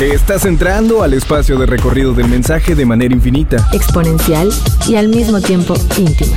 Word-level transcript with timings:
Estás 0.00 0.44
entrando 0.44 1.04
al 1.04 1.14
espacio 1.14 1.56
de 1.56 1.66
recorrido 1.66 2.14
del 2.14 2.28
mensaje 2.28 2.74
de 2.74 2.84
manera 2.84 3.14
infinita, 3.14 3.68
exponencial 3.72 4.50
y 4.88 4.96
al 4.96 5.08
mismo 5.08 5.40
tiempo 5.40 5.74
íntima. 5.96 6.36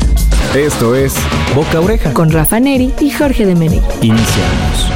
Esto 0.56 0.93
es 0.93 1.16
Boca 1.56 1.82
Oreja 1.82 2.14
con 2.14 2.30
Rafa 2.30 2.59
Neri 2.59 2.93
y 3.01 3.09
Jorge 3.09 3.48
de. 3.48 3.82
Iniciamos. 4.01 4.88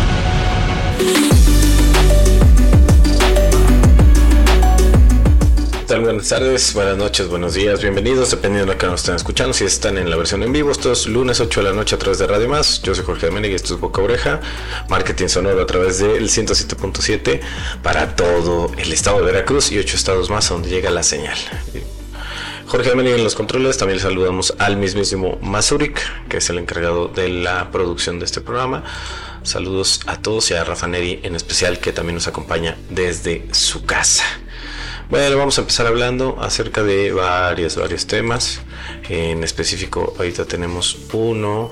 Buenas 5.99 6.29
tardes, 6.29 6.73
buenas 6.73 6.95
noches, 6.95 7.27
buenos 7.27 7.53
días, 7.53 7.81
bienvenidos, 7.81 8.31
dependiendo 8.31 8.65
de 8.65 8.73
lo 8.73 8.79
que 8.79 8.87
nos 8.87 9.01
estén 9.01 9.15
escuchando. 9.15 9.53
Si 9.53 9.65
están 9.65 9.97
en 9.97 10.09
la 10.09 10.15
versión 10.15 10.41
en 10.41 10.53
vivo, 10.53 10.71
esto 10.71 10.93
es 10.93 11.05
lunes 11.05 11.41
8 11.41 11.59
de 11.61 11.69
la 11.69 11.75
noche 11.75 11.95
a 11.95 11.99
través 11.99 12.17
de 12.17 12.27
Radio 12.27 12.47
Más. 12.47 12.81
Yo 12.81 12.95
soy 12.95 13.03
Jorge 13.03 13.29
de 13.29 13.49
y 13.49 13.53
esto 13.53 13.73
es 13.73 13.79
Boca 13.81 14.01
Oreja, 14.01 14.39
marketing 14.87 15.27
sonoro 15.27 15.61
a 15.61 15.65
través 15.65 15.99
del 15.99 16.29
107.7 16.29 17.41
para 17.83 18.15
todo 18.15 18.71
el 18.77 18.93
estado 18.93 19.19
de 19.19 19.25
Veracruz 19.25 19.73
y 19.73 19.79
ocho 19.79 19.97
estados 19.97 20.29
más 20.29 20.49
a 20.49 20.53
donde 20.53 20.69
llega 20.69 20.89
la 20.91 21.03
señal. 21.03 21.37
Jorge 22.67 22.95
de 22.95 23.15
en 23.15 23.23
los 23.25 23.35
controles, 23.35 23.77
también 23.77 23.97
le 23.97 24.03
saludamos 24.03 24.53
al 24.59 24.77
mismísimo 24.77 25.39
Mazurik, 25.41 25.99
que 26.29 26.37
es 26.37 26.49
el 26.49 26.57
encargado 26.57 27.09
de 27.09 27.27
la 27.27 27.69
producción 27.69 28.17
de 28.17 28.23
este 28.23 28.39
programa. 28.39 28.85
Saludos 29.43 29.99
a 30.05 30.21
todos 30.21 30.51
y 30.51 30.53
a 30.53 30.63
Rafa 30.63 30.87
Neri 30.87 31.19
en 31.23 31.35
especial, 31.35 31.79
que 31.79 31.91
también 31.91 32.15
nos 32.15 32.29
acompaña 32.29 32.77
desde 32.89 33.45
su 33.51 33.83
casa. 33.83 34.23
Bueno, 35.11 35.37
vamos 35.37 35.57
a 35.57 35.61
empezar 35.61 35.87
hablando 35.87 36.37
acerca 36.39 36.83
de 36.83 37.11
varios, 37.11 37.75
varios 37.75 38.07
temas. 38.07 38.61
En 39.09 39.43
específico, 39.43 40.13
ahorita 40.17 40.45
tenemos 40.45 40.97
uno 41.11 41.69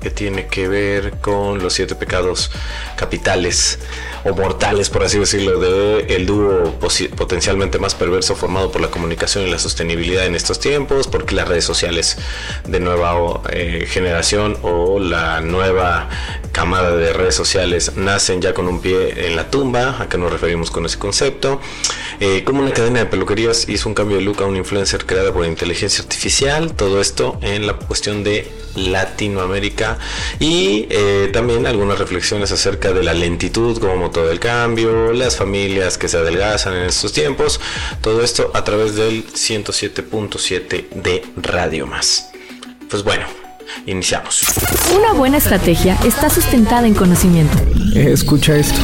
que 0.00 0.10
tiene 0.10 0.46
que 0.46 0.68
ver 0.68 1.18
con 1.20 1.60
los 1.60 1.72
siete 1.72 1.96
pecados 1.96 2.52
capitales 2.96 3.80
o 4.24 4.32
mortales, 4.32 4.90
por 4.90 5.02
así 5.02 5.18
decirlo, 5.18 5.58
de 5.58 6.14
el 6.14 6.24
dúo 6.24 6.78
potencialmente 7.16 7.80
más 7.80 7.96
perverso 7.96 8.36
formado 8.36 8.70
por 8.70 8.80
la 8.80 8.88
comunicación 8.88 9.44
y 9.44 9.50
la 9.50 9.58
sostenibilidad 9.58 10.24
en 10.24 10.36
estos 10.36 10.60
tiempos, 10.60 11.08
porque 11.08 11.34
las 11.34 11.48
redes 11.48 11.64
sociales 11.64 12.16
de 12.64 12.78
nueva 12.78 13.42
eh, 13.50 13.86
generación 13.88 14.56
o 14.62 15.00
la 15.00 15.40
nueva 15.40 16.08
camada 16.52 16.94
de 16.94 17.12
redes 17.12 17.34
sociales 17.34 17.92
nacen 17.96 18.40
ya 18.40 18.54
con 18.54 18.68
un 18.68 18.80
pie 18.80 19.26
en 19.26 19.36
la 19.36 19.50
tumba, 19.50 20.00
a 20.00 20.08
qué 20.08 20.18
nos 20.18 20.30
referimos 20.30 20.70
con 20.70 20.86
ese 20.86 20.98
concepto. 20.98 21.60
Eh, 22.20 22.44
como 22.44 22.62
una 22.62 22.72
cadena 22.72 23.00
de 23.00 23.06
peluquerías 23.06 23.68
hizo 23.68 23.88
un 23.88 23.94
cambio 23.94 24.18
de 24.18 24.22
look 24.22 24.42
a 24.42 24.46
un 24.46 24.56
influencer 24.56 25.06
creada 25.06 25.32
por 25.32 25.46
inteligencia 25.46 26.02
artificial, 26.02 26.74
todo 26.74 27.00
esto 27.00 27.38
en 27.42 27.66
la 27.66 27.74
cuestión 27.74 28.22
de 28.22 28.48
Latinoamérica 28.76 29.98
y 30.38 30.86
eh, 30.90 31.30
también 31.32 31.66
algunas 31.66 31.98
reflexiones 31.98 32.52
acerca 32.52 32.92
de 32.92 33.02
la 33.02 33.14
lentitud 33.14 33.78
como 33.78 33.96
motor 33.96 34.28
del 34.28 34.40
cambio, 34.40 35.12
las 35.12 35.36
familias 35.36 35.98
que 35.98 36.08
se 36.08 36.18
adelgazan 36.18 36.74
en 36.74 36.84
estos 36.84 37.12
tiempos, 37.12 37.60
todo 38.00 38.22
esto 38.22 38.50
a 38.54 38.64
través 38.64 38.94
del 38.94 39.26
107.7 39.26 40.88
de 40.90 41.24
Radio 41.36 41.86
Más. 41.86 42.30
Pues 42.88 43.02
bueno, 43.04 43.26
iniciamos. 43.86 44.44
Una 44.96 45.12
buena 45.12 45.38
estrategia 45.38 45.98
está 46.04 46.30
sustentada 46.30 46.86
en 46.86 46.94
conocimiento. 46.94 47.56
Escucha 47.94 48.56
esto. 48.56 48.80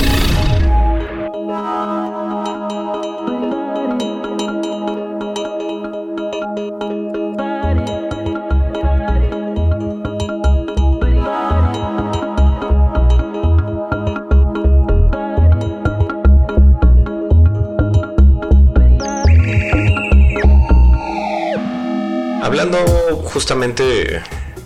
justamente 23.39 24.21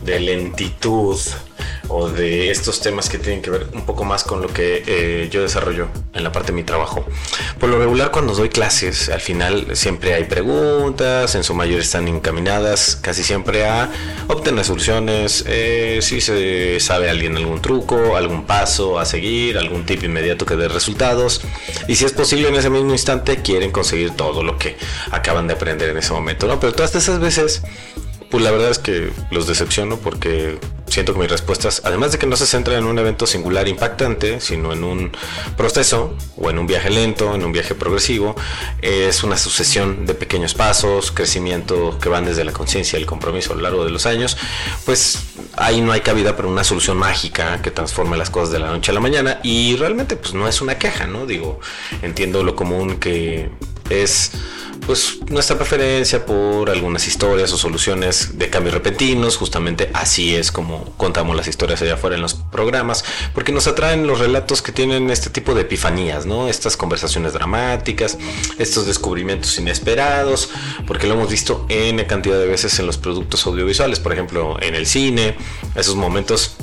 de 0.04 0.20
lentitud 0.20 1.18
o 1.88 2.08
de 2.08 2.50
estos 2.50 2.80
temas 2.80 3.08
que 3.08 3.18
tienen 3.18 3.42
que 3.42 3.50
ver 3.50 3.66
un 3.72 3.84
poco 3.84 4.04
más 4.04 4.24
con 4.24 4.40
lo 4.40 4.48
que 4.48 4.82
eh, 4.86 5.28
yo 5.30 5.42
desarrollo 5.42 5.88
en 6.14 6.24
la 6.24 6.32
parte 6.32 6.52
de 6.52 6.56
mi 6.56 6.64
trabajo. 6.64 7.04
Por 7.60 7.68
lo 7.68 7.78
regular 7.78 8.10
cuando 8.10 8.34
doy 8.34 8.48
clases, 8.48 9.08
al 9.08 9.20
final 9.20 9.76
siempre 9.76 10.14
hay 10.14 10.24
preguntas, 10.24 11.34
en 11.34 11.44
su 11.44 11.54
mayoría 11.54 11.80
están 11.80 12.08
encaminadas 12.08 12.96
casi 12.96 13.22
siempre 13.22 13.66
a 13.66 13.90
obtener 14.28 14.64
soluciones, 14.64 15.44
eh, 15.46 15.98
si 16.02 16.20
se 16.20 16.80
sabe 16.80 17.10
alguien 17.10 17.36
algún 17.36 17.60
truco, 17.60 18.16
algún 18.16 18.44
paso 18.44 18.98
a 18.98 19.04
seguir, 19.04 19.58
algún 19.58 19.84
tip 19.84 20.02
inmediato 20.02 20.46
que 20.46 20.56
dé 20.56 20.68
resultados 20.68 21.42
y 21.88 21.96
si 21.96 22.04
es 22.04 22.12
posible 22.12 22.48
en 22.48 22.54
ese 22.54 22.70
mismo 22.70 22.92
instante 22.92 23.42
quieren 23.42 23.70
conseguir 23.70 24.12
todo 24.12 24.42
lo 24.42 24.58
que 24.58 24.76
acaban 25.10 25.46
de 25.46 25.54
aprender 25.54 25.90
en 25.90 25.98
ese 25.98 26.12
momento, 26.12 26.46
¿no? 26.46 26.58
Pero 26.58 26.72
todas 26.72 26.94
esas 26.94 27.20
veces 27.20 27.62
pues 28.32 28.42
la 28.42 28.50
verdad 28.50 28.70
es 28.70 28.78
que 28.78 29.12
los 29.30 29.46
decepciono 29.46 29.98
porque 29.98 30.58
siento 30.86 31.12
que 31.12 31.20
mis 31.20 31.30
respuestas, 31.30 31.82
además 31.84 32.12
de 32.12 32.18
que 32.18 32.26
no 32.26 32.34
se 32.34 32.46
centran 32.46 32.78
en 32.78 32.86
un 32.86 32.98
evento 32.98 33.26
singular 33.26 33.68
impactante, 33.68 34.40
sino 34.40 34.72
en 34.72 34.84
un 34.84 35.12
proceso 35.54 36.16
o 36.38 36.48
en 36.48 36.58
un 36.58 36.66
viaje 36.66 36.88
lento, 36.88 37.34
en 37.34 37.44
un 37.44 37.52
viaje 37.52 37.74
progresivo, 37.74 38.34
es 38.80 39.22
una 39.22 39.36
sucesión 39.36 40.06
de 40.06 40.14
pequeños 40.14 40.54
pasos, 40.54 41.12
crecimiento 41.12 41.98
que 42.00 42.08
van 42.08 42.24
desde 42.24 42.42
la 42.42 42.52
conciencia 42.52 42.98
y 42.98 43.02
el 43.02 43.06
compromiso 43.06 43.52
a 43.52 43.56
lo 43.56 43.60
largo 43.60 43.84
de 43.84 43.90
los 43.90 44.06
años, 44.06 44.38
pues 44.86 45.18
ahí 45.58 45.82
no 45.82 45.92
hay 45.92 46.00
cabida 46.00 46.34
para 46.34 46.48
una 46.48 46.64
solución 46.64 46.96
mágica 46.96 47.60
que 47.60 47.70
transforme 47.70 48.16
las 48.16 48.30
cosas 48.30 48.50
de 48.50 48.60
la 48.60 48.68
noche 48.68 48.92
a 48.92 48.94
la 48.94 49.00
mañana 49.00 49.40
y 49.42 49.76
realmente 49.76 50.16
pues 50.16 50.32
no 50.32 50.48
es 50.48 50.62
una 50.62 50.78
queja, 50.78 51.06
¿no? 51.06 51.26
Digo, 51.26 51.60
entiendo 52.00 52.42
lo 52.44 52.56
común 52.56 52.96
que 52.96 53.50
es 53.90 54.32
pues 54.86 55.20
nuestra 55.28 55.56
preferencia 55.56 56.26
por 56.26 56.68
algunas 56.70 57.06
historias 57.06 57.52
o 57.52 57.58
soluciones 57.58 58.38
de 58.38 58.50
cambios 58.50 58.74
repentinos, 58.74 59.36
justamente 59.36 59.90
así 59.94 60.34
es 60.34 60.50
como 60.50 60.84
contamos 60.96 61.36
las 61.36 61.48
historias 61.48 61.80
allá 61.82 61.94
afuera 61.94 62.16
en 62.16 62.22
los 62.22 62.34
programas, 62.34 63.04
porque 63.34 63.52
nos 63.52 63.66
atraen 63.66 64.06
los 64.06 64.18
relatos 64.18 64.62
que 64.62 64.72
tienen 64.72 65.10
este 65.10 65.30
tipo 65.30 65.54
de 65.54 65.62
epifanías, 65.62 66.26
¿no? 66.26 66.48
Estas 66.48 66.76
conversaciones 66.76 67.32
dramáticas, 67.32 68.18
estos 68.58 68.86
descubrimientos 68.86 69.58
inesperados, 69.58 70.50
porque 70.86 71.06
lo 71.06 71.14
hemos 71.14 71.30
visto 71.30 71.64
en 71.68 72.04
cantidad 72.04 72.38
de 72.38 72.46
veces 72.46 72.78
en 72.78 72.86
los 72.86 72.98
productos 72.98 73.46
audiovisuales, 73.46 74.00
por 74.00 74.12
ejemplo, 74.12 74.56
en 74.60 74.74
el 74.74 74.86
cine, 74.86 75.36
esos 75.74 75.94
momentos 75.94 76.56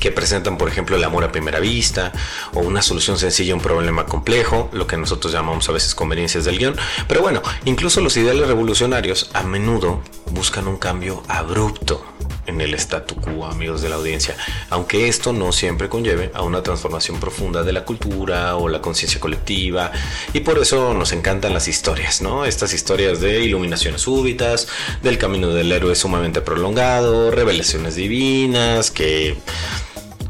que 0.00 0.12
presentan, 0.12 0.58
por 0.58 0.68
ejemplo, 0.68 0.96
el 0.96 1.04
amor 1.04 1.24
a 1.24 1.32
primera 1.32 1.60
vista 1.60 2.12
o 2.54 2.60
una 2.60 2.82
solución 2.82 3.18
sencilla 3.18 3.52
a 3.52 3.56
un 3.56 3.62
problema 3.62 4.06
complejo, 4.06 4.68
lo 4.72 4.86
que 4.86 4.96
nosotros 4.96 5.32
llamamos 5.32 5.68
a 5.68 5.72
veces 5.72 5.94
conveniencias 5.94 6.44
del 6.44 6.58
guion. 6.58 6.76
Pero 7.08 7.22
bueno, 7.22 7.42
incluso 7.64 8.00
los 8.00 8.16
ideales 8.16 8.46
revolucionarios 8.48 9.30
a 9.32 9.42
menudo 9.42 10.02
buscan 10.30 10.68
un 10.68 10.76
cambio 10.76 11.22
abrupto 11.28 12.04
en 12.46 12.60
el 12.60 12.74
statu 12.74 13.16
quo, 13.16 13.46
amigos 13.46 13.82
de 13.82 13.88
la 13.88 13.96
audiencia, 13.96 14.36
aunque 14.70 15.08
esto 15.08 15.32
no 15.32 15.52
siempre 15.52 15.88
conlleve 15.88 16.30
a 16.34 16.42
una 16.42 16.62
transformación 16.62 17.18
profunda 17.18 17.62
de 17.64 17.72
la 17.72 17.84
cultura 17.84 18.56
o 18.56 18.68
la 18.68 18.80
conciencia 18.80 19.20
colectiva, 19.20 19.90
y 20.32 20.40
por 20.40 20.58
eso 20.58 20.94
nos 20.94 21.12
encantan 21.12 21.52
las 21.52 21.68
historias, 21.68 22.22
¿no? 22.22 22.44
Estas 22.44 22.72
historias 22.72 23.20
de 23.20 23.40
iluminaciones 23.40 24.02
súbitas, 24.02 24.68
del 25.02 25.18
camino 25.18 25.48
del 25.48 25.72
héroe 25.72 25.94
sumamente 25.94 26.40
prolongado, 26.40 27.30
revelaciones 27.30 27.96
divinas, 27.96 28.90
que 28.90 29.36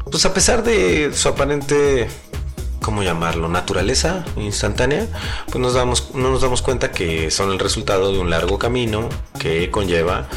pues 0.09 0.25
a 0.25 0.33
pesar 0.33 0.63
de 0.63 1.11
su 1.13 1.27
aparente 1.27 2.07
¿cómo 2.81 3.03
llamarlo? 3.03 3.47
Naturaleza 3.47 4.25
instantánea, 4.37 5.07
pues 5.45 5.57
nos 5.57 5.73
damos, 5.73 6.13
no 6.15 6.29
nos 6.29 6.41
damos 6.41 6.61
cuenta 6.61 6.91
que 6.91 7.31
son 7.31 7.51
el 7.51 7.59
resultado 7.59 8.11
de 8.11 8.19
un 8.19 8.29
largo 8.29 8.57
camino 8.57 9.09
que 9.39 9.69
conlleva 9.71 10.27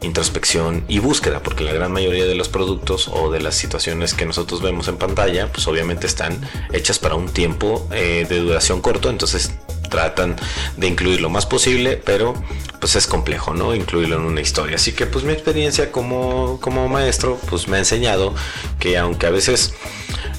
introspección 0.00 0.84
y 0.88 1.00
búsqueda, 1.00 1.42
porque 1.42 1.64
la 1.64 1.72
gran 1.72 1.92
mayoría 1.92 2.24
de 2.26 2.34
los 2.34 2.48
productos 2.48 3.08
o 3.08 3.30
de 3.30 3.40
las 3.40 3.56
situaciones 3.56 4.14
que 4.14 4.26
nosotros 4.26 4.62
vemos 4.62 4.88
en 4.88 4.96
pantalla, 4.96 5.50
pues 5.52 5.66
obviamente 5.66 6.06
están 6.06 6.40
hechas 6.72 6.98
para 6.98 7.14
un 7.16 7.28
tiempo 7.28 7.88
eh, 7.92 8.26
de 8.28 8.38
duración 8.38 8.80
corto, 8.80 9.10
entonces 9.10 9.52
tratan 9.88 10.36
de 10.76 10.86
incluir 10.86 11.20
lo 11.20 11.30
más 11.30 11.46
posible, 11.46 11.96
pero 11.96 12.34
pues 12.78 12.94
es 12.94 13.06
complejo, 13.06 13.54
¿no? 13.54 13.74
Incluirlo 13.74 14.16
en 14.16 14.22
una 14.22 14.40
historia. 14.40 14.76
Así 14.76 14.92
que 14.92 15.06
pues 15.06 15.24
mi 15.24 15.32
experiencia 15.32 15.90
como, 15.90 16.60
como 16.60 16.88
maestro 16.88 17.38
pues 17.48 17.68
me 17.68 17.76
ha 17.76 17.80
enseñado 17.80 18.34
que 18.78 18.98
aunque 18.98 19.26
a 19.26 19.30
veces 19.30 19.74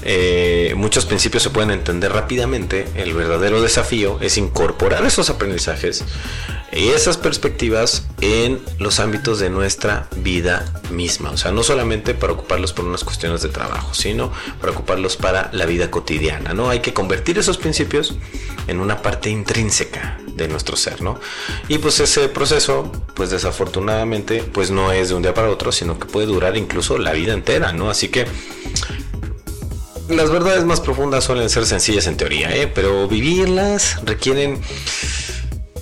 eh, 0.02 0.74
muchos 0.76 1.06
principios 1.06 1.42
se 1.42 1.50
pueden 1.50 1.70
entender 1.70 2.12
rápidamente, 2.12 2.88
el 2.94 3.14
verdadero 3.14 3.60
desafío 3.62 4.18
es 4.20 4.38
incorporar 4.38 5.04
esos 5.04 5.30
aprendizajes 5.30 6.04
y 6.72 6.88
esas 6.88 7.16
perspectivas 7.16 8.06
en 8.20 8.60
los 8.78 9.00
ámbitos 9.00 9.40
de 9.40 9.50
nuestra 9.50 10.08
vida 10.16 10.64
misma. 10.90 11.30
O 11.32 11.36
sea, 11.36 11.50
no 11.50 11.62
solamente 11.62 12.14
para 12.14 12.32
ocuparlos 12.32 12.72
por 12.72 12.84
unas 12.84 13.04
cuestiones 13.04 13.42
de 13.42 13.48
trabajo, 13.48 13.92
sino 13.92 14.32
para 14.60 14.72
ocuparlos 14.72 15.16
para 15.16 15.50
la 15.52 15.66
vida 15.66 15.90
cotidiana, 15.90 16.54
¿no? 16.54 16.70
Hay 16.70 16.80
que 16.80 16.94
convertir 16.94 17.38
esos 17.38 17.58
principios 17.58 18.14
en 18.68 18.80
una 18.80 19.02
parte 19.02 19.30
intrínseca 19.30 20.18
de 20.34 20.48
nuestro 20.48 20.76
ser, 20.76 21.02
¿no? 21.02 21.18
Y 21.68 21.78
pues 21.78 21.98
ese 22.00 22.28
proceso, 22.28 22.90
pues 23.14 23.30
desafortunadamente, 23.30 24.42
pues 24.42 24.70
no 24.70 24.92
es 24.92 25.08
de 25.08 25.14
un 25.14 25.22
día 25.22 25.34
para 25.34 25.50
otro, 25.50 25.72
sino 25.72 25.98
que 25.98 26.06
puede 26.06 26.26
durar 26.26 26.56
incluso 26.56 26.98
la 26.98 27.12
vida 27.12 27.32
entera, 27.32 27.72
¿no? 27.72 27.90
Así 27.90 28.08
que 28.08 28.26
las 30.10 30.30
verdades 30.30 30.64
más 30.64 30.80
profundas 30.80 31.24
suelen 31.24 31.48
ser 31.48 31.66
sencillas 31.66 32.06
en 32.06 32.16
teoría, 32.16 32.54
¿eh? 32.54 32.66
pero 32.66 33.08
vivirlas 33.08 34.00
requieren 34.04 34.60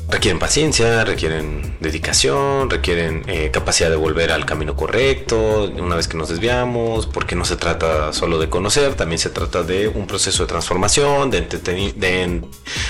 requieren 0.08 0.38
paciencia, 0.38 1.04
requieren 1.04 1.76
dedicación, 1.80 2.70
requieren 2.70 3.24
eh, 3.26 3.50
capacidad 3.50 3.90
de 3.90 3.96
volver 3.96 4.32
al 4.32 4.46
camino 4.46 4.74
correcto 4.74 5.70
una 5.78 5.96
vez 5.96 6.08
que 6.08 6.16
nos 6.16 6.30
desviamos, 6.30 7.06
porque 7.06 7.34
no 7.34 7.44
se 7.44 7.56
trata 7.56 8.12
solo 8.12 8.38
de 8.38 8.48
conocer, 8.48 8.94
también 8.94 9.18
se 9.18 9.30
trata 9.30 9.62
de 9.62 9.88
un 9.88 10.06
proceso 10.06 10.44
de 10.44 10.48
transformación, 10.48 11.30
de, 11.30 11.42
de 11.42 12.42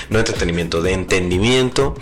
no 0.09 0.19
entretenimiento, 0.19 0.81
de 0.81 0.93
entendimiento 0.93 1.95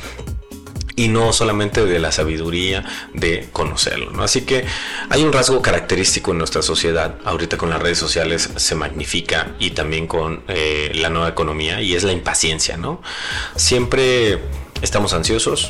y 0.97 1.07
no 1.09 1.31
solamente 1.31 1.85
de 1.85 1.99
la 1.99 2.11
sabiduría 2.11 2.83
de 3.13 3.47
conocerlo. 3.53 4.11
¿no? 4.11 4.23
Así 4.23 4.41
que 4.41 4.65
hay 5.09 5.23
un 5.23 5.31
rasgo 5.31 5.61
característico 5.61 6.31
en 6.31 6.39
nuestra 6.39 6.63
sociedad, 6.63 7.15
ahorita 7.23 7.55
con 7.55 7.69
las 7.69 7.79
redes 7.79 7.99
sociales 7.99 8.49
se 8.55 8.75
magnifica 8.75 9.55
y 9.59 9.69
también 9.69 10.07
con 10.07 10.43
eh, 10.47 10.91
la 10.95 11.09
nueva 11.09 11.29
economía 11.29 11.81
y 11.81 11.95
es 11.95 12.03
la 12.03 12.13
impaciencia. 12.13 12.77
¿no? 12.77 13.01
Siempre 13.55 14.39
estamos 14.81 15.13
ansiosos 15.13 15.69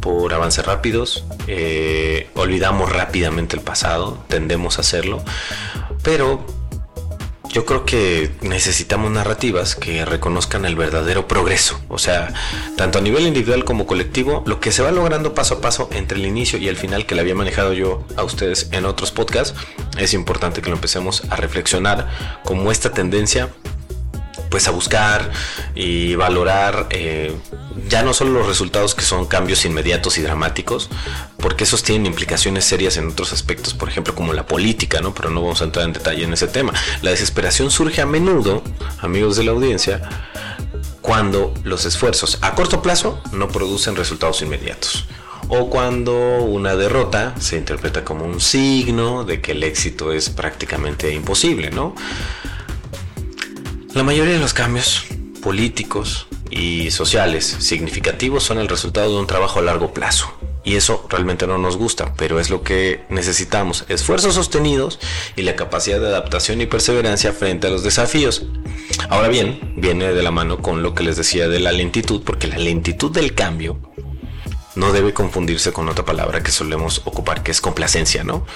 por 0.00 0.32
avances 0.32 0.64
rápidos, 0.64 1.24
eh, 1.48 2.30
olvidamos 2.36 2.92
rápidamente 2.92 3.56
el 3.56 3.62
pasado, 3.62 4.24
tendemos 4.28 4.78
a 4.78 4.82
hacerlo, 4.82 5.22
pero 6.04 6.46
yo 7.52 7.64
creo 7.64 7.84
que 7.84 8.30
necesitamos 8.42 9.10
narrativas 9.10 9.74
que 9.74 10.04
reconozcan 10.04 10.64
el 10.64 10.76
verdadero 10.76 11.26
progreso, 11.26 11.80
o 11.88 11.98
sea, 11.98 12.32
tanto 12.76 12.98
a 12.98 13.02
nivel 13.02 13.26
individual 13.26 13.64
como 13.64 13.86
colectivo, 13.86 14.44
lo 14.46 14.60
que 14.60 14.70
se 14.70 14.82
va 14.82 14.92
logrando 14.92 15.34
paso 15.34 15.54
a 15.54 15.60
paso 15.60 15.88
entre 15.92 16.18
el 16.18 16.26
inicio 16.26 16.58
y 16.58 16.68
el 16.68 16.76
final 16.76 17.06
que 17.06 17.14
le 17.14 17.22
había 17.22 17.34
manejado 17.34 17.72
yo 17.72 18.04
a 18.16 18.22
ustedes 18.22 18.68
en 18.70 18.84
otros 18.84 19.10
podcasts, 19.10 19.58
es 19.98 20.14
importante 20.14 20.62
que 20.62 20.70
lo 20.70 20.76
empecemos 20.76 21.24
a 21.28 21.36
reflexionar 21.36 22.08
como 22.44 22.70
esta 22.70 22.92
tendencia 22.92 23.48
pues 24.50 24.68
a 24.68 24.72
buscar 24.72 25.30
y 25.74 26.16
valorar 26.16 26.88
eh, 26.90 27.34
ya 27.88 28.02
no 28.02 28.12
solo 28.12 28.32
los 28.32 28.46
resultados 28.46 28.94
que 28.94 29.02
son 29.02 29.26
cambios 29.26 29.64
inmediatos 29.64 30.18
y 30.18 30.22
dramáticos, 30.22 30.90
porque 31.38 31.64
esos 31.64 31.82
tienen 31.82 32.06
implicaciones 32.06 32.64
serias 32.64 32.96
en 32.96 33.08
otros 33.08 33.32
aspectos, 33.32 33.74
por 33.74 33.88
ejemplo 33.88 34.14
como 34.14 34.32
la 34.32 34.46
política, 34.46 35.00
¿no? 35.00 35.14
Pero 35.14 35.30
no 35.30 35.42
vamos 35.42 35.60
a 35.62 35.64
entrar 35.64 35.86
en 35.86 35.92
detalle 35.92 36.24
en 36.24 36.32
ese 36.32 36.48
tema. 36.48 36.74
La 37.02 37.10
desesperación 37.10 37.70
surge 37.70 38.02
a 38.02 38.06
menudo, 38.06 38.62
amigos 39.00 39.36
de 39.36 39.44
la 39.44 39.52
audiencia, 39.52 40.02
cuando 41.00 41.54
los 41.64 41.86
esfuerzos 41.86 42.38
a 42.42 42.54
corto 42.54 42.82
plazo 42.82 43.22
no 43.32 43.48
producen 43.48 43.96
resultados 43.96 44.42
inmediatos 44.42 45.06
o 45.48 45.68
cuando 45.68 46.42
una 46.42 46.76
derrota 46.76 47.34
se 47.40 47.56
interpreta 47.56 48.04
como 48.04 48.24
un 48.24 48.40
signo 48.40 49.24
de 49.24 49.40
que 49.40 49.52
el 49.52 49.64
éxito 49.64 50.12
es 50.12 50.30
prácticamente 50.30 51.12
imposible, 51.12 51.70
¿no? 51.70 51.94
La 53.92 54.04
mayoría 54.04 54.34
de 54.34 54.38
los 54.38 54.54
cambios 54.54 55.04
políticos 55.42 56.28
y 56.48 56.92
sociales 56.92 57.44
significativos 57.44 58.44
son 58.44 58.58
el 58.58 58.68
resultado 58.68 59.12
de 59.12 59.18
un 59.18 59.26
trabajo 59.26 59.58
a 59.58 59.62
largo 59.62 59.92
plazo. 59.92 60.32
Y 60.62 60.76
eso 60.76 61.06
realmente 61.08 61.48
no 61.48 61.58
nos 61.58 61.76
gusta, 61.76 62.14
pero 62.16 62.38
es 62.38 62.50
lo 62.50 62.62
que 62.62 63.04
necesitamos. 63.08 63.84
Esfuerzos 63.88 64.34
sostenidos 64.34 65.00
y 65.34 65.42
la 65.42 65.56
capacidad 65.56 65.98
de 65.98 66.06
adaptación 66.06 66.60
y 66.60 66.66
perseverancia 66.66 67.32
frente 67.32 67.66
a 67.66 67.70
los 67.70 67.82
desafíos. 67.82 68.44
Ahora 69.08 69.26
bien, 69.26 69.74
viene 69.76 70.12
de 70.12 70.22
la 70.22 70.30
mano 70.30 70.58
con 70.58 70.84
lo 70.84 70.94
que 70.94 71.02
les 71.02 71.16
decía 71.16 71.48
de 71.48 71.58
la 71.58 71.72
lentitud, 71.72 72.22
porque 72.24 72.46
la 72.46 72.58
lentitud 72.58 73.10
del 73.10 73.34
cambio 73.34 73.80
no 74.76 74.92
debe 74.92 75.12
confundirse 75.12 75.72
con 75.72 75.88
otra 75.88 76.04
palabra 76.04 76.42
que 76.42 76.52
solemos 76.52 77.02
ocupar, 77.06 77.42
que 77.42 77.50
es 77.50 77.60
complacencia, 77.60 78.22
¿no? 78.22 78.46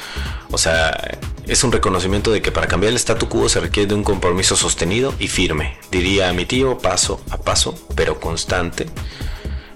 O 0.53 0.59
sea, 0.59 1.19
es 1.47 1.65
un 1.65 1.73
reconocimiento 1.73 2.31
de 2.31 2.43
que 2.43 2.53
para 2.53 2.67
cambiar 2.67 2.93
el 2.93 2.99
statu 2.99 3.29
quo 3.29 3.49
se 3.49 3.61
requiere 3.61 3.89
de 3.89 3.95
un 3.95 4.05
compromiso 4.05 4.57
sostenido 4.57 5.15
y 5.19 5.29
firme. 5.29 5.77
Diría 5.91 6.33
mi 6.33 6.47
tío, 6.47 6.79
paso 6.79 7.21
a 7.31 7.39
paso, 7.39 7.75
pero 7.95 8.21
constante 8.21 8.87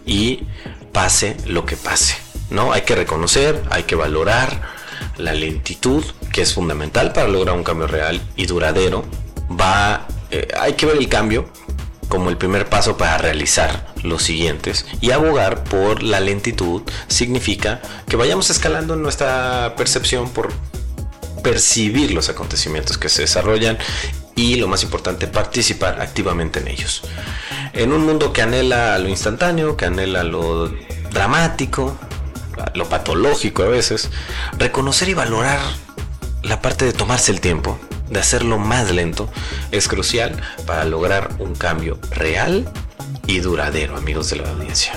y 0.07 0.45
pase 0.93 1.37
lo 1.47 1.67
que 1.67 1.77
pase, 1.77 2.17
¿no? 2.51 2.73
Hay 2.73 2.83
que 2.83 2.95
reconocer, 2.95 3.63
hay 3.71 3.83
que 3.85 3.95
valorar 3.95 4.63
la 5.17 5.35
lentitud, 5.35 6.05
que 6.33 6.43
es 6.43 6.55
fundamental 6.55 7.13
para 7.13 7.29
lograr 7.29 7.55
un 7.55 7.65
cambio 7.65 7.87
real 7.87 8.21
y 8.37 8.47
duradero. 8.47 9.05
Va, 9.51 10.07
eh, 10.31 10.49
hay 10.59 10.75
que 10.75 10.87
ver 10.87 10.97
el 10.97 11.09
cambio 11.09 11.49
como 12.09 12.31
el 12.31 12.39
primer 12.39 12.69
paso 12.69 12.97
para 12.97 13.19
realizar 13.19 13.93
los 14.03 14.23
siguientes 14.23 14.87
y 15.01 15.11
abogar 15.11 15.65
por 15.65 16.03
la 16.03 16.21
lentitud 16.21 16.83
significa 17.09 17.83
que 18.09 18.17
vayamos 18.17 18.49
escalando 18.49 18.97
nuestra 18.97 19.75
percepción 19.77 20.31
por 20.31 20.53
percibir 21.49 22.11
los 22.11 22.29
acontecimientos 22.29 22.99
que 22.99 23.09
se 23.09 23.23
desarrollan 23.23 23.79
y 24.37 24.57
lo 24.57 24.69
más 24.69 24.83
importante 24.83 25.27
participar 25.27 25.99
activamente 26.03 26.61
en 26.61 26.69
ellos. 26.69 27.05
En 27.73 27.91
un 27.95 28.05
mundo 28.05 28.35
que 28.35 28.43
anhela 28.43 28.99
lo 28.99 29.09
instantáneo, 29.09 29.75
que 29.75 29.87
anhela 29.87 30.25
lo 30.25 30.71
dramático, 31.11 31.97
lo 32.75 32.87
patológico 32.91 33.63
a 33.63 33.69
veces, 33.69 34.11
reconocer 34.59 35.09
y 35.09 35.15
valorar 35.15 35.59
la 36.43 36.61
parte 36.61 36.85
de 36.85 36.93
tomarse 36.93 37.33
el 37.33 37.41
tiempo, 37.41 37.79
de 38.11 38.21
hacerlo 38.21 38.59
más 38.59 38.91
lento 38.91 39.31
es 39.71 39.89
crucial 39.89 40.39
para 40.67 40.85
lograr 40.85 41.31
un 41.39 41.55
cambio 41.55 41.99
real 42.11 42.71
y 43.27 43.39
duradero, 43.41 43.97
amigos 43.97 44.29
de 44.29 44.37
la 44.37 44.51
audiencia. 44.51 44.93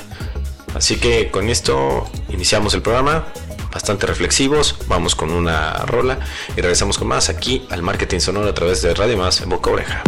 Así 0.76 0.98
que 0.98 1.32
con 1.32 1.48
esto 1.48 2.12
iniciamos 2.28 2.74
el 2.74 2.82
programa, 2.82 3.26
bastante 3.72 4.06
reflexivos, 4.06 4.76
vamos 4.88 5.16
con 5.16 5.32
una 5.32 5.74
rola 5.86 6.20
y 6.56 6.62
regresamos 6.62 6.98
con 6.98 7.08
más 7.08 7.30
aquí 7.30 7.66
al 7.70 7.82
Marketing 7.82 8.20
Sonoro 8.20 8.50
a 8.50 8.54
través 8.54 8.82
de 8.82 8.94
Radio 8.94 9.18
Más 9.18 9.42
en 9.42 9.50
Boca 9.50 9.72
Oreja. 9.72 10.04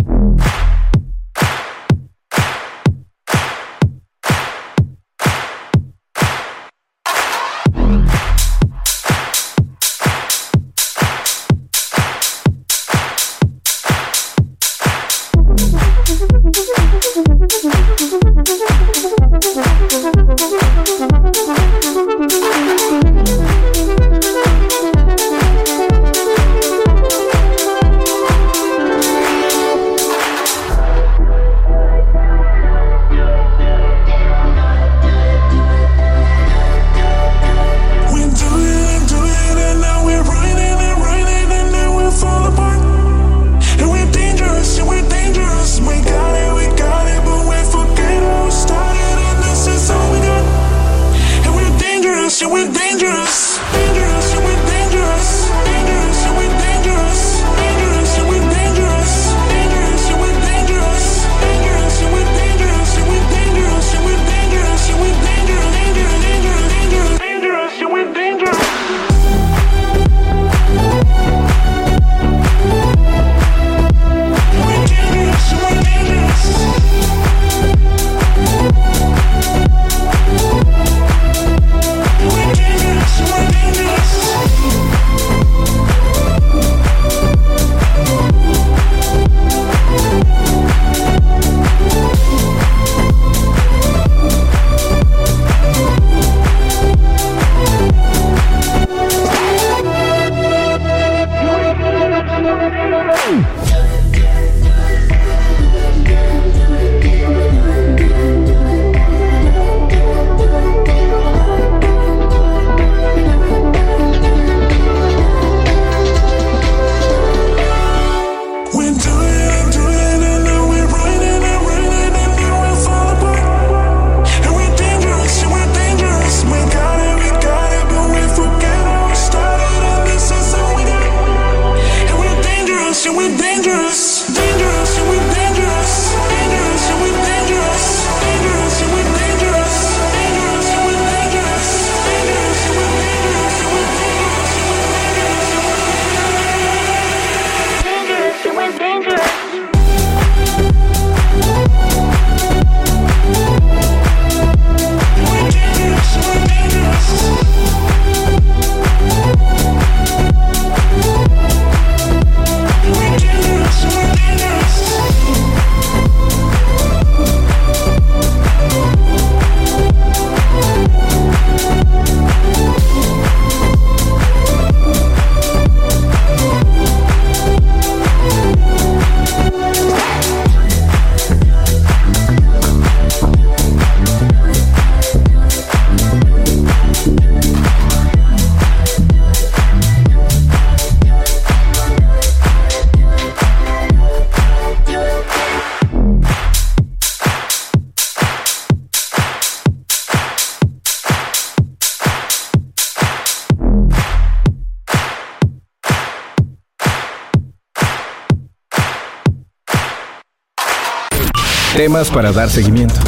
Temas 211.76 212.08
para 212.08 212.32
dar 212.32 212.52
seguimiento. 212.52 213.00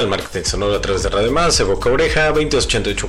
Al 0.00 0.08
marketing 0.08 0.44
sonoro 0.44 0.74
a 0.76 0.80
través 0.80 1.02
de 1.02 1.10
Radio 1.10 1.30
Más, 1.30 1.58
de 1.58 1.64
Boca 1.64 1.90
Oreja, 1.90 2.28
2288 2.28 3.06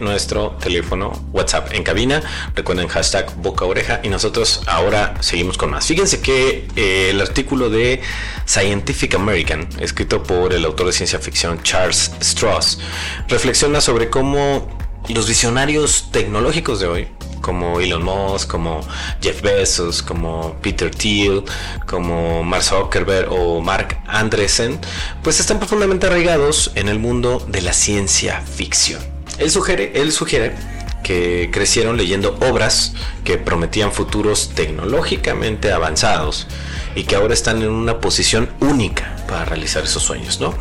nuestro 0.00 0.56
teléfono 0.60 1.12
WhatsApp 1.32 1.74
en 1.74 1.82
cabina. 1.82 2.22
Recuerden 2.54 2.86
hashtag 2.86 3.34
Boca 3.38 3.64
Oreja 3.64 3.98
y 4.04 4.08
nosotros 4.08 4.62
ahora 4.66 5.14
seguimos 5.18 5.58
con 5.58 5.70
más. 5.70 5.84
Fíjense 5.84 6.20
que 6.20 6.68
eh, 6.76 7.10
el 7.10 7.20
artículo 7.20 7.70
de 7.70 8.00
Scientific 8.46 9.16
American, 9.16 9.68
escrito 9.80 10.22
por 10.22 10.52
el 10.52 10.64
autor 10.64 10.86
de 10.86 10.92
ciencia 10.92 11.18
ficción 11.18 11.60
Charles 11.64 12.12
Strauss, 12.20 12.78
reflexiona 13.26 13.80
sobre 13.80 14.10
cómo 14.10 14.68
los 15.08 15.26
visionarios 15.26 16.12
tecnológicos 16.12 16.78
de 16.78 16.86
hoy 16.86 17.08
como 17.40 17.80
Elon 17.80 18.04
Musk, 18.04 18.50
como 18.50 18.80
Jeff 19.22 19.42
Bezos, 19.42 20.02
como 20.02 20.56
Peter 20.60 20.90
Thiel, 20.90 21.44
como 21.86 22.42
Mark 22.42 22.62
Zuckerberg 22.62 23.32
o 23.32 23.60
Mark 23.60 23.97
Andreessen, 24.18 24.78
pues 25.22 25.40
están 25.40 25.58
profundamente 25.58 26.06
arraigados 26.06 26.72
en 26.74 26.88
el 26.88 26.98
mundo 26.98 27.44
de 27.48 27.62
la 27.62 27.72
ciencia 27.72 28.40
ficción. 28.40 29.00
Él 29.38 29.50
sugiere, 29.50 29.92
él 30.00 30.12
sugiere 30.12 30.54
que 31.02 31.50
crecieron 31.52 31.96
leyendo 31.96 32.36
obras 32.40 32.92
que 33.24 33.38
prometían 33.38 33.92
futuros 33.92 34.50
tecnológicamente 34.54 35.72
avanzados 35.72 36.46
y 36.94 37.04
que 37.04 37.16
ahora 37.16 37.34
están 37.34 37.62
en 37.62 37.70
una 37.70 38.00
posición 38.00 38.50
única 38.60 39.16
para 39.28 39.44
realizar 39.44 39.84
esos 39.84 40.02
sueños, 40.02 40.40
¿no? 40.40 40.54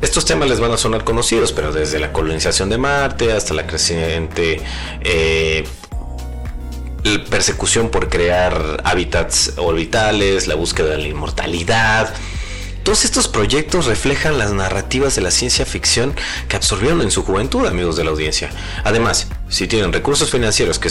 Estos 0.00 0.24
temas 0.24 0.48
les 0.48 0.58
van 0.58 0.72
a 0.72 0.76
sonar 0.76 1.04
conocidos, 1.04 1.52
pero 1.52 1.72
desde 1.72 2.00
la 2.00 2.12
colonización 2.12 2.68
de 2.68 2.78
Marte 2.78 3.32
hasta 3.32 3.54
la 3.54 3.66
creciente 3.66 4.60
eh, 5.02 5.64
persecución 7.30 7.88
por 7.88 8.08
crear 8.08 8.80
hábitats 8.84 9.54
orbitales, 9.56 10.46
la 10.46 10.54
búsqueda 10.54 10.90
de 10.90 10.98
la 10.98 11.08
inmortalidad. 11.08 12.12
Todos 12.82 13.04
estos 13.04 13.28
proyectos 13.28 13.86
reflejan 13.86 14.38
las 14.38 14.52
narrativas 14.52 15.14
de 15.14 15.22
la 15.22 15.30
ciencia 15.30 15.64
ficción 15.64 16.14
que 16.48 16.56
absorbieron 16.56 17.00
en 17.00 17.12
su 17.12 17.22
juventud, 17.22 17.64
amigos 17.66 17.96
de 17.96 18.02
la 18.02 18.10
audiencia. 18.10 18.50
Además, 18.82 19.28
si 19.48 19.68
tienen 19.68 19.92
recursos 19.92 20.30
financieros 20.32 20.80
que, 20.80 20.88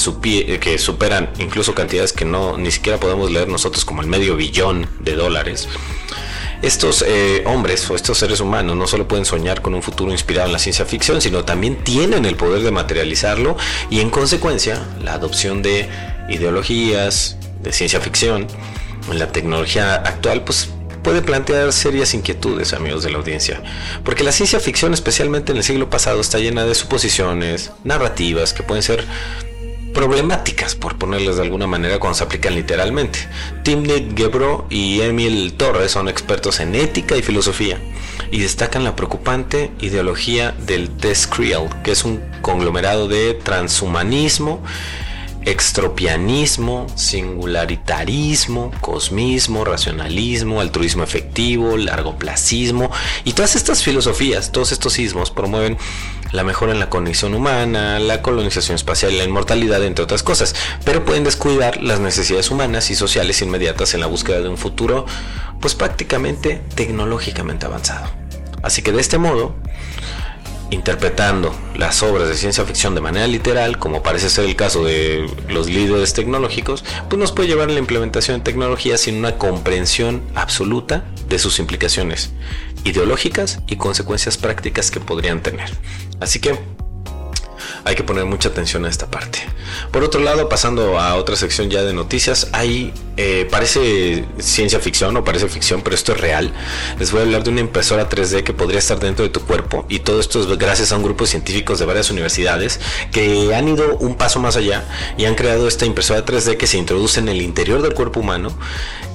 que 0.60 0.78
superan 0.78 1.30
incluso 1.40 1.76
cantidades 1.76 2.14
que 2.14 2.24
no 2.24 2.58
ni 2.58 2.72
siquiera 2.72 2.98
podemos 2.98 3.30
leer 3.30 3.50
nosotros 3.50 3.84
como 3.84 4.02
el 4.02 4.08
medio 4.08 4.38
billón 4.38 4.88
de 5.02 5.16
dólares, 5.16 5.68
estos 6.62 7.04
eh, 7.06 7.44
hombres 7.46 7.90
o 7.90 7.96
estos 7.96 8.20
seres 8.20 8.40
humanos 8.40 8.78
no 8.78 8.88
solo 8.88 9.08
pueden 9.08 9.26
soñar 9.26 9.62
con 9.62 9.74
un 9.74 9.84
futuro 9.84 10.12
inspirado 10.12 10.48
en 10.48 10.54
la 10.54 10.60
ciencia 10.60 10.86
ficción, 10.86 11.20
sino 11.20 11.44
también 11.44 11.84
tienen 11.84 12.24
el 12.26 12.38
poder 12.38 12.62
de 12.62 12.72
materializarlo 12.72 13.58
y 13.90 14.00
en 14.00 14.12
consecuencia 14.12 14.82
la 15.04 15.16
adopción 15.16 15.62
de 15.62 15.90
ideologías 16.30 17.38
de 17.62 17.74
ciencia 17.74 18.00
ficción 18.00 18.48
en 19.10 19.20
la 19.20 19.32
tecnología 19.32 19.96
actual 19.96 20.44
pues 20.44 20.70
puede 21.04 21.22
plantear 21.22 21.74
serias 21.74 22.14
inquietudes, 22.14 22.74
amigos 22.74 23.04
de 23.04 23.10
la 23.10 23.18
audiencia, 23.18 23.62
porque 24.04 24.24
la 24.24 24.32
ciencia 24.32 24.60
ficción, 24.60 24.94
especialmente 24.94 25.52
en 25.52 25.58
el 25.58 25.64
siglo 25.64 25.90
pasado, 25.90 26.22
está 26.22 26.40
llena 26.40 26.66
de 26.66 26.76
suposiciones, 26.76 27.72
narrativas 27.84 28.54
que 28.54 28.64
pueden 28.64 28.84
ser 28.84 29.06
problemáticas, 29.94 30.76
por 30.76 30.98
ponerles 30.98 31.36
de 31.36 31.44
alguna 31.44 31.68
manera, 31.68 32.00
cuando 32.00 32.18
se 32.18 32.24
aplican 32.24 32.56
literalmente. 32.56 33.20
Timnit 33.64 34.18
Gebro 34.18 34.66
y 34.70 35.02
Emil 35.02 35.54
Torres 35.54 35.92
son 35.92 36.08
expertos 36.08 36.60
en 36.60 36.76
ética 36.76 37.18
y 37.18 37.22
filosofía 37.22 37.78
y 38.32 38.40
destacan 38.40 38.84
la 38.84 38.96
preocupante 38.96 39.72
ideología 39.82 40.56
del 40.66 40.90
Tescriel, 40.90 41.68
que 41.84 41.92
es 41.92 42.06
un 42.06 42.22
conglomerado 42.42 43.08
de 43.08 43.34
transhumanismo, 43.34 44.64
extropianismo, 45.44 46.88
singularitarismo, 46.96 48.72
cosmismo, 48.82 49.66
racionalismo, 49.66 50.62
altruismo 50.62 51.04
efectivo, 51.04 51.78
largoplacismo 51.78 52.92
y 53.24 53.34
todas 53.34 53.56
estas 53.56 53.84
filosofías, 53.84 54.52
todos 54.52 54.72
estos 54.72 55.00
ismos 55.00 55.32
promueven 55.32 55.78
la 56.32 56.44
mejora 56.44 56.72
en 56.72 56.80
la 56.80 56.90
conexión 56.90 57.34
humana, 57.34 58.00
la 58.00 58.22
colonización 58.22 58.76
espacial 58.76 59.12
y 59.12 59.18
la 59.18 59.24
inmortalidad, 59.24 59.84
entre 59.84 60.04
otras 60.04 60.24
cosas, 60.24 60.56
pero 60.86 61.04
pueden 61.04 61.24
descuidar 61.24 61.82
las 61.82 62.00
necesidades 62.00 62.52
humanas 62.52 62.90
y 62.90 62.96
sociales 62.96 63.42
inmediatas 63.42 63.94
en 63.94 64.00
la 64.00 64.08
búsqueda 64.08 64.42
de 64.42 64.50
un 64.50 64.58
futuro, 64.58 65.06
pues 65.60 65.76
prácticamente 65.76 66.62
tecnológicamente 66.76 67.66
avanzado. 67.66 68.10
Así 68.64 68.82
que 68.82 68.92
de 68.92 69.02
este 69.02 69.18
modo, 69.18 69.56
interpretando 70.72 71.54
las 71.76 72.02
obras 72.02 72.28
de 72.28 72.36
ciencia 72.36 72.66
ficción 72.66 72.96
de 72.96 73.02
manera 73.02 73.28
literal, 73.28 73.78
como 73.78 74.02
parece 74.02 74.30
ser 74.30 74.46
el 74.46 74.56
caso 74.56 74.84
de 74.84 75.30
los 75.50 75.70
líderes 75.70 76.14
tecnológicos, 76.14 76.84
pues 77.10 77.20
nos 77.20 77.32
puede 77.32 77.50
llevar 77.50 77.70
a 77.70 77.74
la 77.74 77.80
implementación 77.80 78.40
de 78.40 78.44
tecnología 78.44 78.98
sin 78.98 79.18
una 79.18 79.38
comprensión 79.38 80.24
absoluta 80.34 81.06
de 81.28 81.38
sus 81.40 81.60
implicaciones 81.60 82.32
ideológicas 82.84 83.60
y 83.68 83.76
consecuencias 83.76 84.38
prácticas 84.38 84.90
que 84.90 85.00
podrían 85.00 85.42
tener. 85.44 85.70
Así 86.20 86.40
que 86.40 86.58
hay 87.84 87.96
que 87.96 88.04
poner 88.04 88.26
mucha 88.26 88.50
atención 88.50 88.86
a 88.86 88.90
esta 88.90 89.08
parte. 89.08 89.40
Por 89.92 90.04
otro 90.04 90.22
lado, 90.22 90.50
pasando 90.50 91.00
a 91.00 91.16
otra 91.16 91.36
sección 91.36 91.70
ya 91.70 91.84
de 91.84 91.94
noticias, 91.94 92.50
hay, 92.54 92.94
eh, 93.18 93.48
parece 93.50 94.26
ciencia 94.40 94.80
ficción 94.80 95.16
o 95.18 95.24
parece 95.24 95.48
ficción, 95.48 95.82
pero 95.82 95.96
esto 95.96 96.14
es 96.14 96.22
real. 96.22 96.54
Les 97.00 97.12
voy 97.12 97.22
a 97.22 97.24
hablar 97.24 97.44
de 97.44 97.50
una 97.50 97.62
impresora 97.62 98.10
3D 98.10 98.44
que 98.44 98.54
podría 98.54 98.80
estar 98.80 99.00
dentro 99.00 99.24
de 99.24 99.30
tu 99.30 99.42
cuerpo 99.42 99.86
y 99.90 100.00
todo 100.00 100.20
esto 100.20 100.40
es 100.40 100.58
gracias 100.58 100.92
a 100.92 100.98
un 100.98 101.04
grupo 101.04 101.24
de 101.24 101.32
científicos 101.32 101.80
de 101.80 101.86
varias 101.86 102.10
universidades 102.12 102.80
que 103.12 103.54
han 103.56 103.68
ido 103.68 103.98
un 103.98 104.16
paso 104.16 104.40
más 104.40 104.56
allá 104.56 104.86
y 105.18 105.26
han 105.26 105.36
creado 105.36 105.68
esta 105.68 105.86
impresora 105.86 106.26
3D 106.26 106.58
que 106.58 106.68
se 106.68 106.78
introduce 106.78 107.20
en 107.20 107.30
el 107.30 107.42
interior 107.42 107.82
del 107.82 107.94
cuerpo 107.94 108.20
humano 108.20 108.52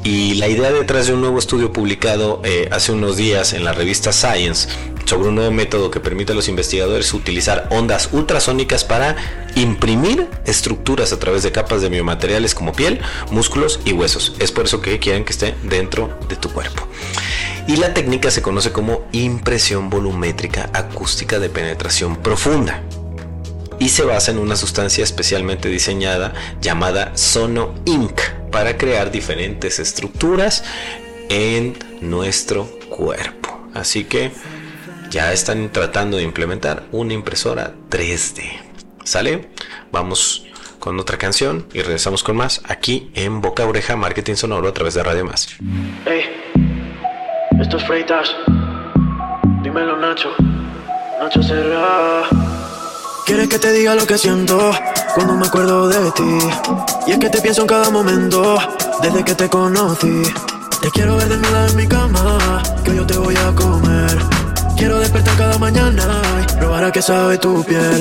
y 0.07 0.35
la 0.35 0.47
idea 0.47 0.71
detrás 0.71 1.09
de 1.09 1.15
un 1.15 1.21
nuevo 1.21 1.41
estudio 1.41 1.73
publicado 1.73 2.41
eh, 2.45 2.69
hace 2.71 2.93
unos 2.93 3.17
días 3.17 3.53
en 3.55 3.65
la 3.65 3.73
revista 3.73 4.13
Science 4.13 4.69
sobre 5.05 5.31
un 5.31 5.35
nuevo 5.35 5.51
método 5.51 5.91
que 5.91 5.99
permite 5.99 6.31
a 6.31 6.37
los 6.37 6.49
investigadores 6.49 7.13
utilizar 7.13 7.67
ondas 7.73 8.11
ultrasónicas 8.13 8.85
para 8.85 9.17
imprimir 9.57 10.29
estructuras 10.45 11.13
a 11.13 11.19
través 11.19 11.43
de 11.43 11.51
capas 11.51 11.83
de 11.83 11.89
biomateriales 11.89 12.55
como 12.55 12.73
piel, 12.73 13.01
músculos 13.33 13.81
y 13.85 13.95
huesos. 13.95 14.37
Es 14.39 14.53
por 14.53 14.67
eso 14.67 14.81
que 14.81 15.01
quieren 15.01 15.25
que 15.25 15.33
esté 15.33 15.57
dentro 15.65 16.17
de 16.29 16.37
tu 16.37 16.51
cuerpo. 16.51 16.87
Y 17.67 17.75
la 17.75 17.93
técnica 17.93 18.31
se 18.31 18.43
conoce 18.43 18.71
como 18.71 19.09
impresión 19.11 19.91
volumétrica 19.91 20.71
acústica 20.73 21.41
de 21.41 21.49
penetración 21.49 22.15
profunda 22.15 22.81
y 23.79 23.89
se 23.89 24.05
basa 24.05 24.31
en 24.31 24.39
una 24.39 24.57
sustancia 24.57 25.05
especialmente 25.05 25.69
diseñada 25.69 26.33
llamada 26.61 27.17
Sono 27.17 27.75
Ink 27.85 28.21
para 28.51 28.77
crear 28.77 29.11
diferentes 29.11 29.79
estructuras 29.79 30.65
en 31.29 31.77
nuestro 32.01 32.67
cuerpo. 32.89 33.69
Así 33.75 34.05
que 34.05 34.33
ya 35.11 35.33
están 35.33 35.71
tratando 35.71 36.17
de 36.17 36.23
implementar 36.23 36.85
una 36.93 37.13
impresora 37.13 37.75
3D. 37.91 38.61
¿Sale? 39.05 39.51
Vamos 39.93 40.47
con 40.79 40.99
otra 41.01 41.19
canción 41.19 41.67
y 41.73 41.83
regresamos 41.83 42.23
con 42.23 42.37
más 42.37 42.63
aquí 42.69 43.11
en 43.15 43.41
Boca 43.41 43.67
Oreja 43.67 43.97
Marketing 43.97 44.35
Sonoro 44.35 44.69
a 44.69 44.73
través 44.73 44.95
de 44.95 45.03
Radio 45.03 45.25
Más. 45.25 45.57
Hey, 46.05 46.23
esto 47.61 47.77
es 47.77 47.85
Freitas. 47.87 48.35
Dímelo, 49.63 49.97
Nacho. 49.97 50.31
Nacho 51.21 51.43
Serra. 51.43 52.46
Quieres 53.27 53.49
que 53.49 53.59
te 53.59 53.73
diga 53.73 53.97
lo 53.97 54.07
que 54.07 54.17
siento 54.17 54.71
cuando 55.17 55.35
me 55.35 55.47
acuerdo 55.49 55.89
de 55.89 56.13
ti. 56.13 56.39
Y 57.09 57.11
es 57.11 57.19
que 57.19 57.29
te 57.29 57.41
pienso 57.41 57.63
en 57.63 57.67
cada 57.67 57.91
momento 57.91 58.57
desde 59.03 59.25
que 59.25 59.35
te 59.35 59.49
conocí. 59.49 60.23
Te 60.81 60.91
quiero 60.93 61.17
ver 61.17 61.29
desnuda 61.29 61.67
en 61.69 61.77
mi 61.77 61.89
cama, 61.89 62.63
que 62.85 62.95
yo 62.95 63.05
te 63.05 63.19
voy 63.19 63.35
a 63.35 63.53
comer. 63.53 64.17
Quiero 64.77 65.01
despertar 65.01 65.37
cada 65.37 65.59
mañana 65.59 66.23
y 66.41 66.53
probar 66.57 66.85
a 66.85 66.93
qué 66.93 67.03
sabe 67.03 67.37
tu 67.39 67.65
piel. 67.65 68.01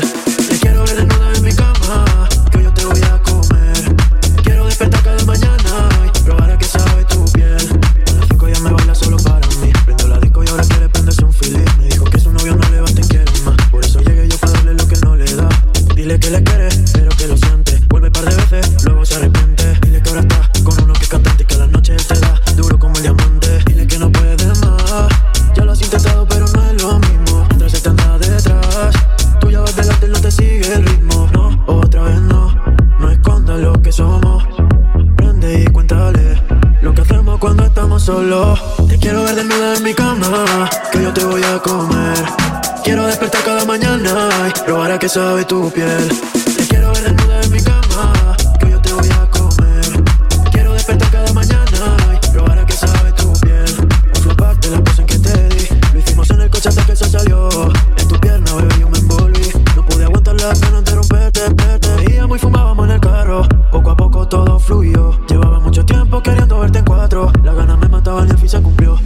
Las 60.48 60.62
ganas 60.62 60.84
de 60.86 60.96
romperte, 60.96 61.42
verte. 61.56 61.90
Veíamos 62.06 62.38
y 62.38 62.40
fumábamos 62.40 62.86
en 62.86 62.92
el 62.92 63.00
carro. 63.00 63.48
Poco 63.72 63.92
a 63.92 63.98
poco 63.98 64.28
todo 64.28 64.60
fluyó. 64.60 65.12
Llevaba 65.28 65.60
mucho 65.60 65.84
tiempo 65.86 66.22
queriendo 66.22 66.60
verte 66.60 66.80
en 66.80 66.86
cuatro. 66.86 67.32
Las 67.44 67.56
ganas 67.56 67.78
me 67.80 67.88
mataban 67.88 68.28
y 68.28 68.32
el 68.32 68.38
fin 68.38 68.50
se 68.50 68.62
cumplió. 68.62 69.00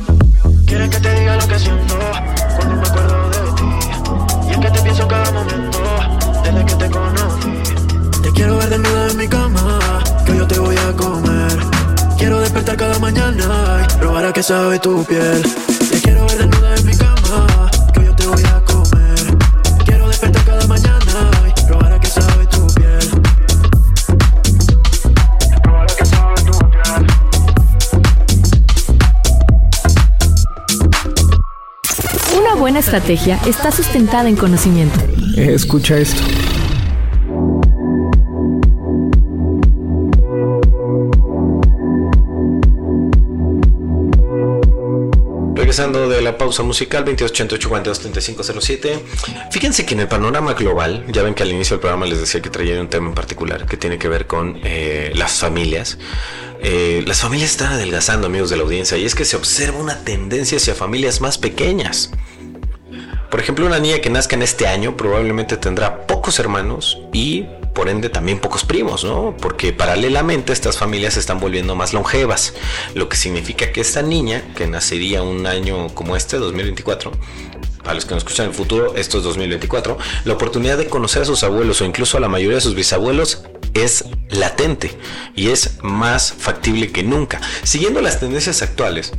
Quieren 0.65 0.89
que 0.89 0.99
te 0.99 1.19
diga 1.19 1.35
lo 1.37 1.47
que 1.47 1.59
siento 1.59 1.95
cuando 2.57 2.75
me 2.75 2.87
acuerdo 2.87 3.29
de 3.29 3.51
ti. 3.53 4.47
Y 4.47 4.51
es 4.51 4.57
que 4.57 4.71
te 4.71 4.81
pienso 4.81 5.07
cada 5.07 5.31
momento 5.31 5.79
desde 6.43 6.65
que 6.65 6.75
te 6.75 6.89
conocí. 6.89 8.21
Te 8.21 8.31
quiero 8.31 8.57
ver 8.57 8.69
desnuda 8.69 9.11
en 9.11 9.17
mi 9.17 9.27
cama, 9.27 9.79
que 10.25 10.37
yo 10.37 10.47
te 10.47 10.59
voy 10.59 10.75
a 10.75 10.91
comer. 10.97 11.57
Quiero 12.17 12.39
despertar 12.41 12.75
cada 12.75 12.99
mañana 12.99 13.87
y 13.87 13.97
probar 13.97 14.25
a 14.25 14.33
qué 14.33 14.43
sabe 14.43 14.79
tu 14.79 15.03
piel. 15.05 15.43
Estrategia 32.89 33.39
está 33.45 33.71
sustentada 33.71 34.27
en 34.29 34.35
conocimiento. 34.35 34.99
Escucha 35.37 35.99
esto. 35.99 36.23
Regresando 45.53 46.09
de 46.09 46.23
la 46.23 46.35
pausa 46.39 46.63
musical 46.63 47.05
2888-423507. 47.05 48.99
Fíjense 49.51 49.85
que 49.85 49.93
en 49.93 49.99
el 49.99 50.07
panorama 50.07 50.53
global, 50.53 51.05
ya 51.09 51.21
ven 51.21 51.35
que 51.35 51.43
al 51.43 51.51
inicio 51.51 51.75
del 51.75 51.81
programa 51.81 52.07
les 52.07 52.19
decía 52.19 52.41
que 52.41 52.49
traía 52.49 52.81
un 52.81 52.89
tema 52.89 53.09
en 53.09 53.13
particular 53.13 53.67
que 53.67 53.77
tiene 53.77 53.99
que 53.99 54.07
ver 54.07 54.25
con 54.25 54.59
eh, 54.63 55.11
las 55.13 55.33
familias. 55.33 55.99
Eh, 56.61 57.03
las 57.05 57.21
familias 57.21 57.51
están 57.51 57.71
adelgazando, 57.71 58.25
amigos 58.25 58.49
de 58.49 58.57
la 58.57 58.63
audiencia, 58.63 58.97
y 58.97 59.05
es 59.05 59.13
que 59.13 59.25
se 59.25 59.35
observa 59.35 59.77
una 59.77 60.03
tendencia 60.03 60.57
hacia 60.57 60.73
familias 60.73 61.21
más 61.21 61.37
pequeñas. 61.37 62.09
Ejemplo, 63.49 63.65
una 63.65 63.79
niña 63.79 63.97
que 63.97 64.11
nazca 64.11 64.35
en 64.35 64.43
este 64.43 64.67
año 64.67 64.95
probablemente 64.95 65.57
tendrá 65.57 66.05
pocos 66.05 66.37
hermanos 66.37 66.99
y 67.11 67.47
por 67.73 67.89
ende 67.89 68.07
también 68.07 68.37
pocos 68.37 68.63
primos, 68.63 69.03
¿no? 69.03 69.35
Porque 69.41 69.73
paralelamente 69.73 70.53
estas 70.53 70.77
familias 70.77 71.15
se 71.15 71.19
están 71.19 71.39
volviendo 71.39 71.75
más 71.75 71.91
longevas, 71.91 72.53
lo 72.93 73.09
que 73.09 73.17
significa 73.17 73.71
que 73.71 73.81
esta 73.81 74.03
niña 74.03 74.43
que 74.55 74.67
nacería 74.67 75.23
un 75.23 75.47
año 75.47 75.87
como 75.95 76.15
este, 76.15 76.37
2024, 76.37 77.11
para 77.81 77.95
los 77.95 78.05
que 78.05 78.13
nos 78.13 78.21
escuchan 78.21 78.43
en 78.43 78.51
el 78.51 78.55
futuro, 78.55 78.93
esto 78.95 79.17
es 79.17 79.23
2024, 79.23 79.97
la 80.25 80.33
oportunidad 80.33 80.77
de 80.77 80.85
conocer 80.85 81.23
a 81.23 81.25
sus 81.25 81.41
abuelos 81.43 81.81
o 81.81 81.85
incluso 81.85 82.17
a 82.17 82.19
la 82.19 82.29
mayoría 82.29 82.57
de 82.57 82.61
sus 82.61 82.75
bisabuelos 82.75 83.45
es 83.73 84.05
latente 84.29 84.95
y 85.35 85.49
es 85.49 85.79
más 85.81 86.33
factible 86.33 86.91
que 86.91 87.01
nunca. 87.01 87.41
Siguiendo 87.63 87.99
las 87.99 88.19
tendencias 88.19 88.61
actuales, 88.61 89.11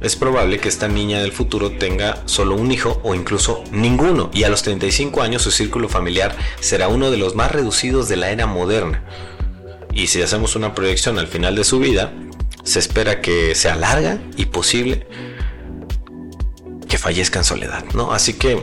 es 0.00 0.16
probable 0.16 0.58
que 0.58 0.68
esta 0.68 0.88
niña 0.88 1.20
del 1.20 1.32
futuro 1.32 1.72
tenga 1.72 2.22
solo 2.26 2.54
un 2.54 2.70
hijo 2.70 3.00
o 3.02 3.14
incluso 3.14 3.64
ninguno 3.70 4.30
y 4.32 4.44
a 4.44 4.48
los 4.48 4.62
35 4.62 5.22
años 5.22 5.42
su 5.42 5.50
círculo 5.50 5.88
familiar 5.88 6.36
será 6.60 6.88
uno 6.88 7.10
de 7.10 7.16
los 7.16 7.34
más 7.34 7.52
reducidos 7.52 8.08
de 8.08 8.16
la 8.16 8.30
era 8.30 8.46
moderna. 8.46 9.04
Y 9.92 10.08
si 10.08 10.20
hacemos 10.20 10.56
una 10.56 10.74
proyección 10.74 11.18
al 11.18 11.26
final 11.26 11.56
de 11.56 11.64
su 11.64 11.78
vida, 11.78 12.12
se 12.62 12.78
espera 12.78 13.20
que 13.20 13.54
sea 13.54 13.76
larga 13.76 14.18
y 14.36 14.46
posible 14.46 15.06
que 16.88 16.98
fallezca 16.98 17.38
en 17.38 17.44
soledad, 17.44 17.84
¿no? 17.94 18.12
Así 18.12 18.34
que 18.34 18.62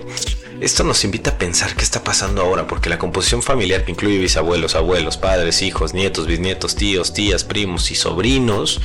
esto 0.62 0.84
nos 0.84 1.04
invita 1.04 1.32
a 1.32 1.38
pensar 1.38 1.76
qué 1.76 1.84
está 1.84 2.04
pasando 2.04 2.42
ahora, 2.42 2.68
porque 2.68 2.89
la 2.89 2.98
composición 2.98 3.42
familiar 3.42 3.84
que 3.86 3.92
incluye 3.92 4.18
bisabuelos, 4.18 4.76
abuelos, 4.76 5.18
padres, 5.18 5.62
hijos, 5.62 5.94
nietos, 5.94 6.28
bisnietos, 6.28 6.76
tíos, 6.76 7.13
tías, 7.13 7.44
primos 7.44 7.92
y 7.92 7.96
sobrinos, 7.96 8.82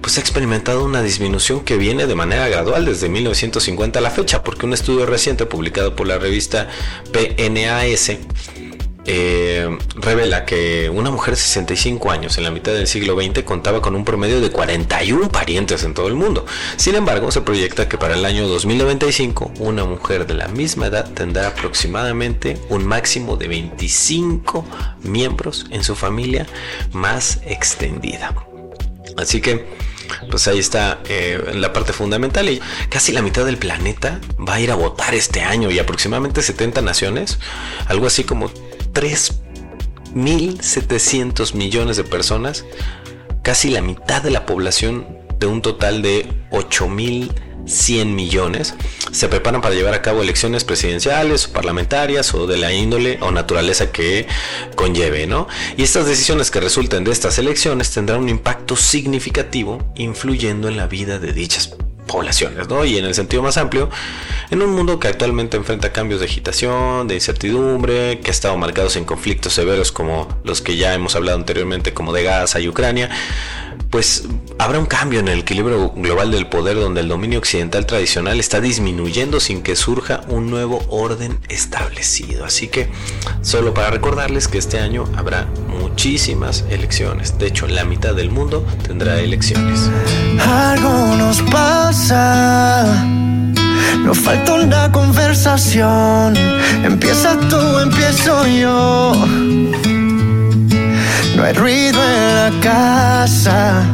pues 0.00 0.18
ha 0.18 0.20
experimentado 0.20 0.84
una 0.84 1.02
disminución 1.02 1.64
que 1.64 1.76
viene 1.76 2.06
de 2.06 2.14
manera 2.14 2.48
gradual 2.48 2.84
desde 2.84 3.08
1950 3.08 3.98
a 3.98 4.02
la 4.02 4.10
fecha, 4.10 4.42
porque 4.42 4.66
un 4.66 4.74
estudio 4.74 5.06
reciente 5.06 5.46
publicado 5.46 5.96
por 5.96 6.06
la 6.06 6.18
revista 6.18 6.68
PNAS 7.12 8.10
eh, 9.06 9.78
revela 9.94 10.44
que 10.44 10.90
una 10.90 11.10
mujer 11.10 11.34
de 11.34 11.40
65 11.40 12.10
años 12.10 12.38
en 12.38 12.44
la 12.44 12.50
mitad 12.50 12.72
del 12.72 12.86
siglo 12.86 13.20
XX 13.20 13.42
contaba 13.44 13.80
con 13.80 13.94
un 13.94 14.04
promedio 14.04 14.40
de 14.40 14.50
41 14.50 15.28
parientes 15.30 15.84
en 15.84 15.94
todo 15.94 16.08
el 16.08 16.14
mundo. 16.14 16.44
Sin 16.76 16.94
embargo, 16.94 17.30
se 17.30 17.40
proyecta 17.40 17.88
que 17.88 17.98
para 17.98 18.14
el 18.14 18.24
año 18.24 18.48
2095 18.48 19.52
una 19.60 19.84
mujer 19.84 20.26
de 20.26 20.34
la 20.34 20.48
misma 20.48 20.86
edad 20.86 21.10
tendrá 21.12 21.48
aproximadamente 21.48 22.58
un 22.68 22.84
máximo 22.84 23.36
de 23.36 23.48
25 23.48 24.64
miembros 25.02 25.66
en 25.70 25.84
su 25.84 25.94
familia 25.94 26.46
más 26.92 27.40
extendida. 27.46 28.34
Así 29.16 29.40
que, 29.40 29.66
pues 30.30 30.46
ahí 30.46 30.58
está 30.58 31.00
eh, 31.08 31.52
la 31.54 31.72
parte 31.72 31.92
fundamental 31.92 32.48
y 32.48 32.60
casi 32.90 33.12
la 33.12 33.22
mitad 33.22 33.44
del 33.44 33.56
planeta 33.56 34.20
va 34.36 34.54
a 34.54 34.60
ir 34.60 34.70
a 34.70 34.74
votar 34.74 35.14
este 35.14 35.42
año 35.42 35.70
y 35.70 35.78
aproximadamente 35.78 36.42
70 36.42 36.82
naciones, 36.82 37.38
algo 37.86 38.06
así 38.06 38.24
como 38.24 38.50
3.700 38.96 41.54
millones 41.54 41.96
de 41.98 42.04
personas, 42.04 42.64
casi 43.42 43.68
la 43.68 43.82
mitad 43.82 44.22
de 44.22 44.30
la 44.30 44.46
población 44.46 45.06
de 45.38 45.46
un 45.46 45.60
total 45.60 46.00
de 46.00 46.26
8.100 46.50 48.06
millones, 48.06 48.72
se 49.12 49.28
preparan 49.28 49.60
para 49.60 49.74
llevar 49.74 49.92
a 49.92 50.00
cabo 50.00 50.22
elecciones 50.22 50.64
presidenciales 50.64 51.46
o 51.46 51.52
parlamentarias 51.52 52.32
o 52.32 52.46
de 52.46 52.56
la 52.56 52.72
índole 52.72 53.18
o 53.20 53.30
naturaleza 53.32 53.92
que 53.92 54.26
conlleve, 54.76 55.26
¿no? 55.26 55.46
Y 55.76 55.82
estas 55.82 56.06
decisiones 56.06 56.50
que 56.50 56.60
resulten 56.60 57.04
de 57.04 57.12
estas 57.12 57.38
elecciones 57.38 57.90
tendrán 57.90 58.20
un 58.20 58.30
impacto 58.30 58.76
significativo 58.76 59.92
influyendo 59.94 60.68
en 60.68 60.78
la 60.78 60.86
vida 60.86 61.18
de 61.18 61.34
dichas 61.34 61.76
poblaciones, 62.06 62.68
¿no? 62.68 62.84
Y 62.84 62.98
en 62.98 63.04
el 63.04 63.14
sentido 63.14 63.42
más 63.42 63.56
amplio, 63.56 63.90
en 64.50 64.62
un 64.62 64.70
mundo 64.70 64.98
que 64.98 65.08
actualmente 65.08 65.56
enfrenta 65.56 65.92
cambios 65.92 66.20
de 66.20 66.26
agitación, 66.26 67.08
de 67.08 67.14
incertidumbre, 67.14 68.20
que 68.20 68.28
ha 68.28 68.30
estado 68.30 68.56
marcados 68.56 68.96
en 68.96 69.04
conflictos 69.04 69.52
severos 69.52 69.92
como 69.92 70.28
los 70.44 70.62
que 70.62 70.76
ya 70.76 70.94
hemos 70.94 71.16
hablado 71.16 71.38
anteriormente, 71.38 71.92
como 71.92 72.12
de 72.12 72.22
Gaza 72.22 72.60
y 72.60 72.68
Ucrania, 72.68 73.10
pues 73.90 74.24
habrá 74.58 74.78
un 74.78 74.86
cambio 74.86 75.20
en 75.20 75.28
el 75.28 75.40
equilibrio 75.40 75.90
global 75.90 76.30
del 76.30 76.48
poder 76.48 76.76
donde 76.76 77.00
el 77.00 77.08
dominio 77.08 77.38
occidental 77.38 77.86
tradicional 77.86 78.40
está 78.40 78.60
disminuyendo 78.60 79.40
sin 79.40 79.62
que 79.62 79.76
surja 79.76 80.22
un 80.28 80.50
nuevo 80.50 80.84
orden 80.88 81.38
establecido. 81.48 82.44
Así 82.44 82.68
que 82.68 82.88
solo 83.42 83.74
para 83.74 83.90
recordarles 83.90 84.48
que 84.48 84.58
este 84.58 84.78
año 84.78 85.04
habrá 85.16 85.46
muchísimas 85.68 86.64
elecciones. 86.70 87.38
De 87.38 87.46
hecho, 87.46 87.66
la 87.66 87.84
mitad 87.84 88.14
del 88.14 88.30
mundo 88.30 88.66
tendrá 88.86 89.20
elecciones. 89.20 89.90
Algo 90.40 91.16
nos 91.16 91.42
pasa. 91.42 93.06
Falta 94.14 94.54
una 94.54 94.92
conversación. 94.92 96.36
Empieza 96.84 97.38
tú, 97.48 97.78
empiezo 97.78 98.46
yo. 98.46 99.95
No 101.36 101.44
hay 101.44 101.52
ruido 101.52 102.02
en 102.02 102.34
la 102.34 102.50
casa. 102.62 103.84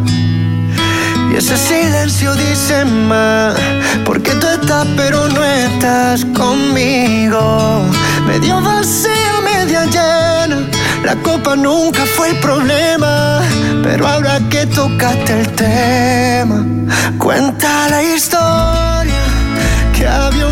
Y 1.33 1.37
ese 1.37 1.57
silencio 1.57 2.33
dice 2.35 2.85
más. 2.85 3.57
Porque 4.05 4.31
tú 4.37 4.47
estás, 4.47 4.87
pero 4.97 5.29
no 5.29 5.43
estás 5.43 6.25
conmigo. 6.27 7.83
Medio 8.29 8.61
vacía, 8.61 9.41
media 9.45 9.85
llena. 9.87 10.71
La 11.05 11.17
copa 11.17 11.57
nunca 11.57 12.05
fue 12.17 12.31
el 12.31 12.37
problema. 12.37 13.41
Pero 13.83 14.07
ahora 14.07 14.39
que 14.49 14.65
tocaste 14.67 15.41
el 15.41 15.49
tema, 15.55 16.65
cuenta 17.19 17.89
la 17.89 18.03
historia. 18.05 19.25
Que 19.97 20.07
había 20.07 20.47
un 20.47 20.52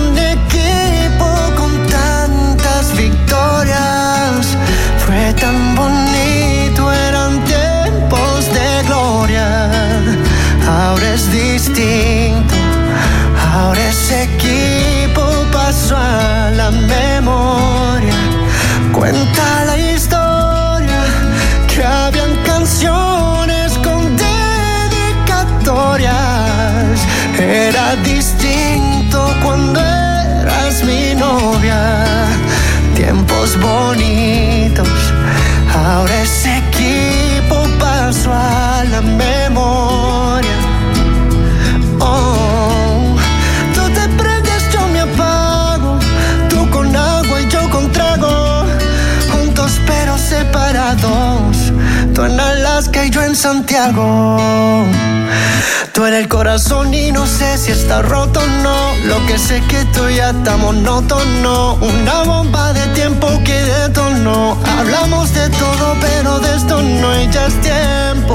Tú 55.95 56.05
en 56.05 56.13
el 56.13 56.29
corazón 56.29 56.93
y 56.93 57.13
no 57.13 57.27
sé 57.27 57.57
si 57.57 57.73
está 57.73 58.03
roto 58.03 58.41
o 58.41 58.47
no. 58.47 58.95
Lo 59.07 59.25
que 59.27 59.39
sé 59.39 59.63
que 59.69 59.87
tú 59.87 60.07
ya 60.11 60.31
está 60.31 60.59
monótono. 60.59 61.77
Una 61.77 62.23
bomba 62.25 62.75
de 62.75 62.87
tiempo 62.89 63.27
que 63.43 63.55
detonó. 63.55 64.59
Hablamos 64.79 65.33
de 65.33 65.49
todo, 65.49 65.97
pero 65.99 66.41
de 66.41 66.57
esto 66.57 66.83
no 66.83 67.11
hay 67.11 67.31
ya 67.31 67.47
es 67.47 67.59
tiempo. 67.63 68.35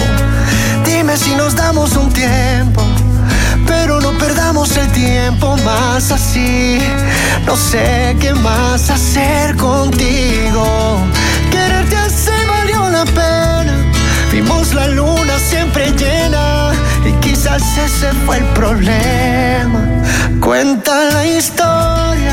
Dime 0.84 1.16
si 1.16 1.36
nos 1.36 1.56
damos 1.56 1.96
un 1.96 2.12
tiempo. 2.12 2.82
Pero 3.68 4.02
no 4.02 4.18
perdamos 4.18 4.76
el 4.78 4.92
tiempo 4.94 5.58
más 5.58 6.12
así. 6.12 6.80
No 7.46 7.56
sé 7.56 8.18
qué 8.20 8.34
más 8.34 8.90
hacer 8.90 9.56
contigo. 9.58 10.66
Vimos 14.36 14.74
la 14.74 14.90
luna 14.90 15.40
siempre 15.40 15.94
llena. 15.94 16.74
Y 17.06 17.14
quizás 17.26 17.64
ese 17.78 18.12
fue 18.26 18.40
el 18.40 18.44
problema. 18.48 19.82
Cuenta 20.42 21.06
la 21.14 21.26
historia 21.26 22.25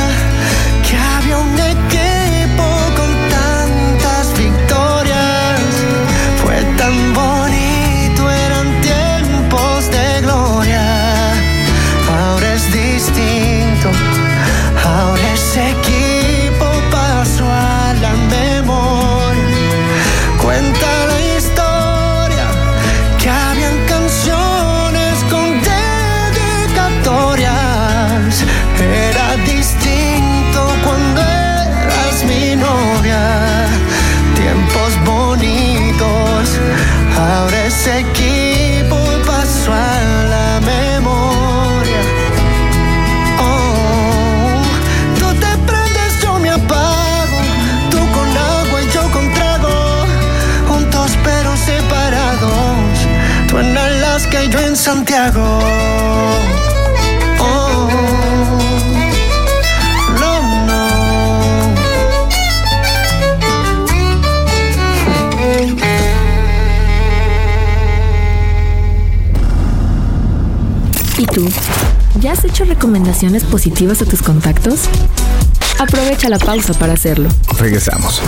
Oh, 55.24 55.38
no, 60.18 60.66
no. 60.66 60.88
¿Y 71.18 71.26
tú? 71.26 71.48
¿Ya 72.18 72.32
has 72.32 72.44
hecho 72.44 72.64
recomendaciones 72.64 73.44
positivas 73.44 74.02
a 74.02 74.06
tus 74.06 74.22
contactos? 74.22 74.88
Aprovecha 75.78 76.28
la 76.30 76.40
pausa 76.40 76.74
para 76.74 76.94
hacerlo. 76.94 77.28
Regresamos. 77.60 78.20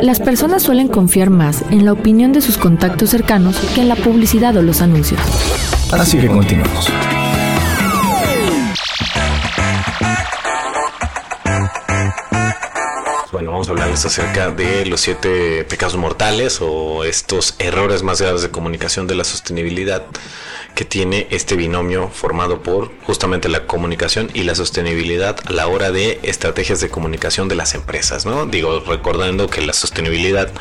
Las 0.00 0.20
personas 0.20 0.62
suelen 0.62 0.88
confiar 0.88 1.30
más 1.30 1.62
en 1.70 1.84
la 1.84 1.92
opinión 1.92 2.32
de 2.32 2.40
sus 2.40 2.58
contactos 2.58 3.10
cercanos 3.10 3.56
que 3.74 3.80
en 3.80 3.88
la 3.88 3.96
publicidad 3.96 4.56
o 4.56 4.62
los 4.62 4.82
anuncios. 4.82 5.20
Así 5.92 6.18
que 6.18 6.26
continuamos. 6.28 6.90
Bueno, 13.32 13.52
vamos 13.52 13.68
a 13.68 13.72
hablarles 13.72 14.04
acerca 14.04 14.50
de 14.50 14.86
los 14.86 15.00
siete 15.00 15.64
pecados 15.64 15.96
mortales 15.96 16.58
o 16.60 17.04
estos 17.04 17.54
errores 17.58 18.02
más 18.02 18.20
graves 18.20 18.42
de 18.42 18.50
comunicación 18.50 19.06
de 19.06 19.14
la 19.14 19.24
sostenibilidad 19.24 20.04
que 20.76 20.84
tiene 20.84 21.26
este 21.30 21.56
binomio 21.56 22.10
formado 22.10 22.62
por 22.62 22.92
justamente 23.04 23.48
la 23.48 23.66
comunicación 23.66 24.30
y 24.34 24.42
la 24.44 24.54
sostenibilidad 24.54 25.38
a 25.46 25.52
la 25.52 25.68
hora 25.68 25.90
de 25.90 26.20
estrategias 26.22 26.82
de 26.82 26.90
comunicación 26.90 27.48
de 27.48 27.54
las 27.54 27.74
empresas, 27.74 28.26
¿no? 28.26 28.44
Digo, 28.44 28.80
recordando 28.80 29.48
que 29.48 29.62
la 29.62 29.72
sostenibilidad 29.72 30.52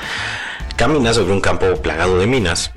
camina 0.78 1.14
sobre 1.14 1.34
un 1.34 1.42
campo 1.42 1.82
plagado 1.82 2.18
de 2.18 2.28
minas 2.28 2.72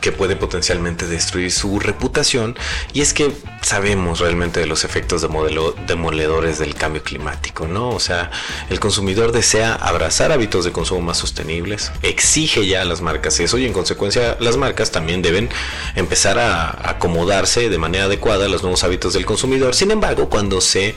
que 0.00 0.10
puede 0.10 0.34
potencialmente 0.34 1.06
destruir 1.06 1.52
su 1.52 1.78
reputación 1.78 2.56
y 2.92 3.02
es 3.02 3.14
que 3.14 3.32
sabemos 3.62 4.20
realmente 4.20 4.60
de 4.60 4.66
los 4.66 4.84
efectos 4.84 5.22
de 5.22 5.28
modelo 5.28 5.74
demoledores 5.86 6.58
del 6.58 6.74
cambio 6.74 7.02
climático, 7.02 7.66
¿no? 7.66 7.90
O 7.90 8.00
sea, 8.00 8.30
el 8.68 8.80
consumidor 8.80 9.32
desea 9.32 9.74
abrazar 9.74 10.32
hábitos 10.32 10.64
de 10.64 10.72
consumo 10.72 11.00
más 11.00 11.18
sostenibles, 11.18 11.92
exige 12.02 12.66
ya 12.66 12.82
a 12.82 12.84
las 12.84 13.00
marcas 13.00 13.38
eso 13.40 13.58
y 13.58 13.66
en 13.66 13.72
consecuencia 13.72 14.36
las 14.40 14.56
marcas 14.56 14.90
también 14.90 15.22
deben 15.22 15.48
empezar 15.94 16.38
a 16.38 16.90
acomodarse 16.90 17.68
de 17.68 17.78
manera 17.78 18.04
adecuada 18.04 18.46
a 18.46 18.48
los 18.48 18.62
nuevos 18.62 18.82
hábitos 18.84 19.12
del 19.12 19.26
consumidor. 19.26 19.74
Sin 19.74 19.90
embargo, 19.90 20.28
cuando 20.28 20.60
se 20.60 20.94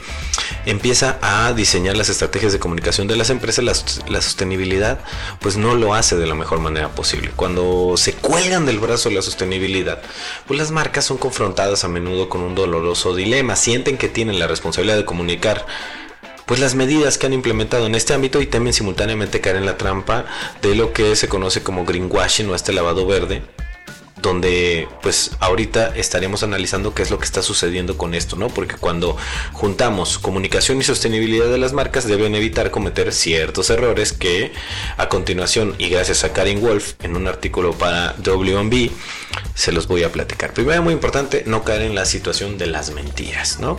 empieza 0.66 1.18
a 1.20 1.52
diseñar 1.52 1.96
las 1.96 2.08
estrategias 2.08 2.52
de 2.52 2.58
comunicación 2.58 3.06
de 3.06 3.16
las 3.16 3.30
empresas, 3.30 3.64
la, 3.64 3.72
la 4.10 4.22
sostenibilidad 4.22 4.98
pues 5.40 5.56
no 5.56 5.74
lo 5.74 5.94
hace 5.94 6.16
de 6.16 6.26
la 6.26 6.34
mejor 6.34 6.60
manera 6.60 6.90
posible. 6.90 7.30
Cuando 7.36 7.94
se 7.96 8.14
cuelgan 8.14 8.66
del 8.66 8.78
brazo 8.78 9.10
la 9.10 9.22
sostenibilidad, 9.22 10.02
pues 10.46 10.58
las 10.58 10.70
marcas 10.70 11.04
son 11.04 11.18
confrontadas 11.18 11.84
a 11.84 11.88
menudo 11.88 12.28
con 12.28 12.40
un 12.40 12.53
doloroso 12.54 13.14
dilema, 13.14 13.56
sienten 13.56 13.98
que 13.98 14.08
tienen 14.08 14.38
la 14.38 14.46
responsabilidad 14.46 14.96
de 14.96 15.04
comunicar 15.04 15.66
pues 16.46 16.60
las 16.60 16.74
medidas 16.74 17.16
que 17.16 17.26
han 17.26 17.32
implementado 17.32 17.86
en 17.86 17.94
este 17.94 18.12
ámbito 18.12 18.42
y 18.42 18.46
también 18.46 18.74
simultáneamente 18.74 19.40
caer 19.40 19.56
en 19.56 19.66
la 19.66 19.78
trampa 19.78 20.26
de 20.60 20.74
lo 20.74 20.92
que 20.92 21.16
se 21.16 21.28
conoce 21.28 21.62
como 21.62 21.84
greenwashing 21.84 22.50
o 22.50 22.54
este 22.54 22.72
lavado 22.72 23.06
verde 23.06 23.42
donde 24.20 24.88
pues 25.02 25.32
ahorita 25.40 25.94
estaremos 25.96 26.42
analizando 26.42 26.94
qué 26.94 27.02
es 27.02 27.10
lo 27.10 27.18
que 27.18 27.24
está 27.24 27.42
sucediendo 27.42 27.98
con 27.98 28.14
esto, 28.14 28.36
¿no? 28.36 28.48
Porque 28.48 28.76
cuando 28.76 29.16
juntamos 29.52 30.18
comunicación 30.18 30.78
y 30.78 30.82
sostenibilidad 30.84 31.46
de 31.46 31.58
las 31.58 31.72
marcas 31.72 32.06
deben 32.06 32.34
evitar 32.34 32.70
cometer 32.70 33.12
ciertos 33.12 33.70
errores 33.70 34.12
que 34.12 34.52
a 34.96 35.08
continuación 35.08 35.74
y 35.78 35.88
gracias 35.88 36.24
a 36.24 36.32
Karin 36.32 36.60
Wolf 36.60 36.94
en 37.02 37.16
un 37.16 37.26
artículo 37.26 37.72
para 37.72 38.14
WB 38.18 38.90
se 39.54 39.72
los 39.72 39.88
voy 39.88 40.04
a 40.04 40.12
platicar. 40.12 40.52
Primero 40.54 40.82
muy 40.82 40.94
importante 40.94 41.42
no 41.46 41.64
caer 41.64 41.82
en 41.82 41.94
la 41.94 42.04
situación 42.04 42.56
de 42.56 42.66
las 42.66 42.90
mentiras, 42.90 43.58
¿no? 43.58 43.78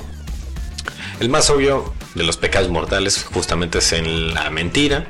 El 1.19 1.29
más 1.29 1.49
obvio 1.49 1.93
de 2.13 2.23
los 2.23 2.37
pecados 2.37 2.69
mortales 2.69 3.23
justamente 3.23 3.77
es 3.77 3.93
en 3.93 4.33
la 4.33 4.49
mentira. 4.49 5.07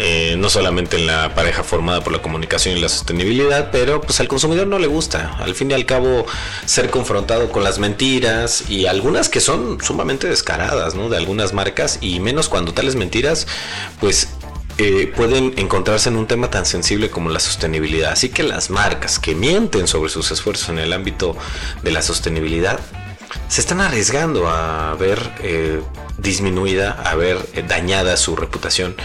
Eh, 0.00 0.36
no 0.38 0.48
solamente 0.48 0.96
en 0.96 1.08
la 1.08 1.34
pareja 1.34 1.64
formada 1.64 2.04
por 2.04 2.12
la 2.12 2.22
comunicación 2.22 2.76
y 2.76 2.80
la 2.80 2.88
sostenibilidad, 2.88 3.70
pero 3.72 4.00
pues 4.00 4.20
al 4.20 4.28
consumidor 4.28 4.68
no 4.68 4.78
le 4.78 4.86
gusta. 4.86 5.34
Al 5.38 5.56
fin 5.56 5.72
y 5.72 5.74
al 5.74 5.86
cabo, 5.86 6.24
ser 6.66 6.88
confrontado 6.88 7.50
con 7.50 7.64
las 7.64 7.80
mentiras 7.80 8.70
y 8.70 8.86
algunas 8.86 9.28
que 9.28 9.40
son 9.40 9.80
sumamente 9.82 10.28
descaradas, 10.28 10.94
¿no? 10.94 11.08
De 11.08 11.16
algunas 11.16 11.52
marcas 11.52 11.98
y 12.00 12.20
menos 12.20 12.48
cuando 12.48 12.72
tales 12.72 12.94
mentiras, 12.94 13.48
pues 13.98 14.28
eh, 14.78 15.12
pueden 15.16 15.54
encontrarse 15.56 16.08
en 16.08 16.16
un 16.16 16.28
tema 16.28 16.48
tan 16.48 16.64
sensible 16.64 17.10
como 17.10 17.30
la 17.30 17.40
sostenibilidad. 17.40 18.12
Así 18.12 18.28
que 18.28 18.44
las 18.44 18.70
marcas 18.70 19.18
que 19.18 19.34
mienten 19.34 19.88
sobre 19.88 20.10
sus 20.10 20.30
esfuerzos 20.30 20.68
en 20.68 20.78
el 20.78 20.92
ámbito 20.92 21.36
de 21.82 21.90
la 21.90 22.02
sostenibilidad 22.02 22.78
se 23.48 23.60
están 23.60 23.80
arriesgando 23.80 24.48
a 24.48 24.94
ver 24.94 25.18
eh, 25.42 25.80
disminuida, 26.18 26.92
a 26.92 27.14
ver 27.14 27.38
eh, 27.54 27.64
dañada 27.66 28.16
su 28.16 28.36
reputación 28.36 28.96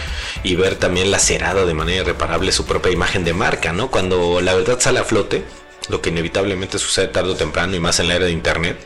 y 0.43 0.55
ver 0.55 0.75
también 0.75 1.11
lacerada 1.11 1.65
de 1.65 1.73
manera 1.73 2.01
irreparable 2.01 2.51
su 2.51 2.65
propia 2.65 2.91
imagen 2.91 3.23
de 3.23 3.33
marca, 3.33 3.73
¿no? 3.73 3.89
Cuando 3.89 4.41
la 4.41 4.53
verdad 4.53 4.79
sale 4.79 4.99
a 4.99 5.03
flote, 5.03 5.43
lo 5.89 6.01
que 6.01 6.09
inevitablemente 6.09 6.79
sucede 6.79 7.07
tarde 7.07 7.31
o 7.31 7.35
temprano 7.35 7.75
y 7.75 7.79
más 7.79 7.99
en 7.99 8.07
la 8.07 8.15
era 8.15 8.25
de 8.25 8.31
internet, 8.31 8.77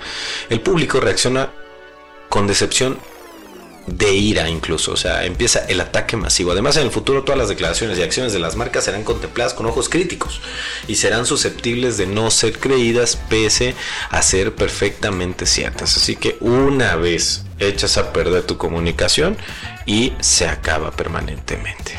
el 0.50 0.62
público 0.62 1.00
reacciona 1.00 1.52
con 2.30 2.48
decepción 2.48 3.00
de 3.88 4.14
ira 4.14 4.50
incluso, 4.50 4.92
o 4.92 4.98
sea, 4.98 5.24
empieza 5.26 5.66
el 5.66 5.80
ataque 5.80 6.18
masivo. 6.18 6.52
Además, 6.52 6.76
en 6.78 6.84
el 6.84 6.92
futuro 6.92 7.24
todas 7.24 7.40
las 7.40 7.50
declaraciones 7.50 7.98
y 7.98 8.04
acciones 8.04 8.34
de 8.34 8.40
las 8.40 8.56
marcas 8.56 8.84
serán 8.84 9.04
contempladas 9.04 9.54
con 9.54 9.66
ojos 9.66 9.88
críticos 9.90 10.42
y 10.88 10.96
serán 10.96 11.26
susceptibles 11.26 11.98
de 11.98 12.06
no 12.06 12.30
ser 12.30 12.60
creídas 12.60 13.18
pese 13.30 13.76
a 14.10 14.22
ser 14.22 14.54
perfectamente 14.56 15.46
ciertas. 15.46 15.96
Así 15.96 16.18
que 16.18 16.38
una 16.42 16.96
vez 16.98 17.44
echas 17.60 17.98
a 17.98 18.12
perder 18.12 18.44
tu 18.44 18.58
comunicación 18.58 19.38
y 19.86 20.14
se 20.20 20.48
acaba 20.48 20.92
permanentemente. 20.92 21.98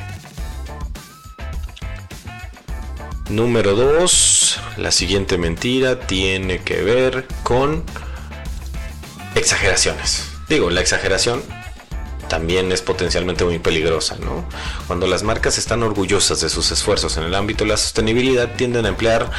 Número 3.30 3.74
2, 3.74 4.60
la 4.76 4.90
siguiente 4.90 5.36
mentira 5.36 6.00
tiene 6.00 6.60
que 6.60 6.82
ver 6.82 7.26
con 7.42 7.84
exageraciones. 9.34 10.24
Digo, 10.48 10.70
la 10.70 10.80
exageración 10.80 11.42
también 12.28 12.70
es 12.72 12.82
potencialmente 12.82 13.44
muy 13.44 13.58
peligrosa, 13.58 14.16
¿no? 14.20 14.44
Cuando 14.86 15.06
las 15.06 15.22
marcas 15.22 15.58
están 15.58 15.82
orgullosas 15.82 16.40
de 16.40 16.48
sus 16.48 16.70
esfuerzos 16.70 17.16
en 17.16 17.24
el 17.24 17.34
ámbito 17.34 17.64
de 17.64 17.70
la 17.70 17.76
sostenibilidad, 17.76 18.54
tienden 18.54 18.86
a 18.86 18.88
emplear 18.88 19.30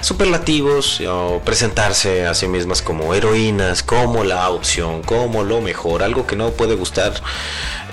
superlativos 0.00 1.00
o 1.08 1.40
presentarse 1.44 2.26
a 2.26 2.34
sí 2.34 2.48
mismas 2.48 2.82
como 2.82 3.14
heroínas, 3.14 3.82
como 3.82 4.24
la 4.24 4.50
opción, 4.50 5.02
como 5.02 5.44
lo 5.44 5.60
mejor, 5.60 6.02
algo 6.02 6.26
que 6.26 6.36
no 6.36 6.50
puede 6.50 6.74
gustar 6.74 7.12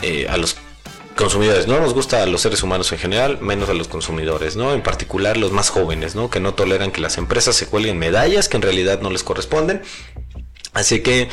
eh, 0.02 0.28
a 0.28 0.38
los 0.38 0.58
consumidores. 1.16 1.68
No 1.68 1.80
nos 1.80 1.94
gusta 1.94 2.24
a 2.24 2.26
los 2.26 2.42
seres 2.42 2.64
humanos 2.64 2.92
en 2.92 2.98
general, 2.98 3.40
menos 3.42 3.70
a 3.70 3.74
los 3.74 3.88
consumidores, 3.88 4.56
¿no? 4.56 4.74
En 4.74 4.82
particular 4.82 5.38
los 5.38 5.52
más 5.52 5.70
jóvenes, 5.70 6.16
¿no? 6.16 6.30
Que 6.30 6.40
no 6.40 6.54
toleran 6.54 6.92
que 6.92 7.02
las 7.02 7.18
empresas 7.18 7.56
se 7.56 7.68
cuelguen 7.68 8.00
medallas 8.00 8.50
que 8.50 8.58
en 8.58 8.64
realidad 8.64 9.02
no 9.02 9.10
les 9.10 9.24
corresponden. 9.24 9.82
Así 10.74 11.02
que 11.02 11.30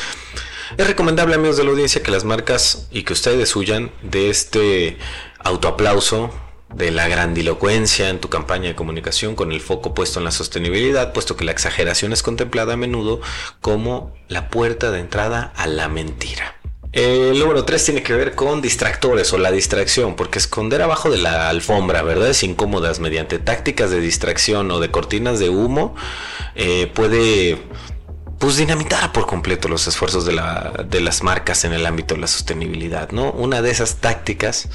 es 0.77 0.87
recomendable, 0.87 1.35
amigos 1.35 1.57
de 1.57 1.65
la 1.65 1.71
audiencia, 1.71 2.03
que 2.03 2.11
las 2.11 2.25
marcas 2.25 2.89
y 2.91 3.03
que 3.05 3.13
ustedes 3.13 3.55
huyan 3.57 3.91
de 4.03 4.31
este 4.31 4.99
autoaplauso, 5.39 6.31
de 6.75 6.91
la 6.91 7.09
grandilocuencia 7.09 8.09
en 8.11 8.21
tu 8.21 8.29
campaña 8.29 8.69
de 8.69 8.75
comunicación 8.75 9.37
con 9.37 9.53
el 9.53 9.61
foco 9.61 9.95
puesto 9.95 10.19
en 10.19 10.25
la 10.25 10.33
sostenibilidad, 10.33 11.13
puesto 11.13 11.37
que 11.37 11.45
la 11.45 11.53
exageración 11.53 12.13
es 12.13 12.23
contemplada 12.23 12.75
a 12.75 12.77
menudo 12.77 13.21
como 13.61 14.13
la 14.29 14.51
puerta 14.51 14.91
de 14.91 15.01
entrada 15.01 15.53
a 15.57 15.67
la 15.69 15.89
mentira. 15.89 16.57
El 16.93 17.39
número 17.39 17.65
3 17.65 17.85
tiene 17.85 18.03
que 18.03 18.15
ver 18.15 18.35
con 18.35 18.63
distractores 18.63 19.31
o 19.33 19.39
la 19.39 19.51
distracción, 19.51 20.17
porque 20.17 20.39
esconder 20.39 20.81
abajo 20.81 21.11
de 21.11 21.19
la 21.19 21.51
alfombra 21.51 22.03
verdades 22.03 22.43
incómodas 22.43 23.01
mediante 23.01 23.39
tácticas 23.39 23.91
de 23.91 24.01
distracción 24.01 24.71
o 24.71 24.81
de 24.81 24.91
cortinas 24.91 25.39
de 25.39 25.51
humo 25.51 25.95
eh, 26.55 26.91
puede 26.95 27.59
pues 28.39 28.57
dinamitar 28.57 29.13
por 29.13 29.27
completo 29.27 29.69
los 29.69 29.87
esfuerzos 29.87 30.25
de, 30.27 31.01
las 31.01 31.23
marcas 31.23 31.65
en 31.65 31.73
el 31.73 31.87
ámbito 31.87 32.15
de 32.15 32.21
la 32.21 32.27
sostenibilidad, 32.27 33.11
¿no? 33.11 33.33
Una 33.33 33.63
de 33.63 33.71
esas 33.71 33.97
tácticas 33.97 34.69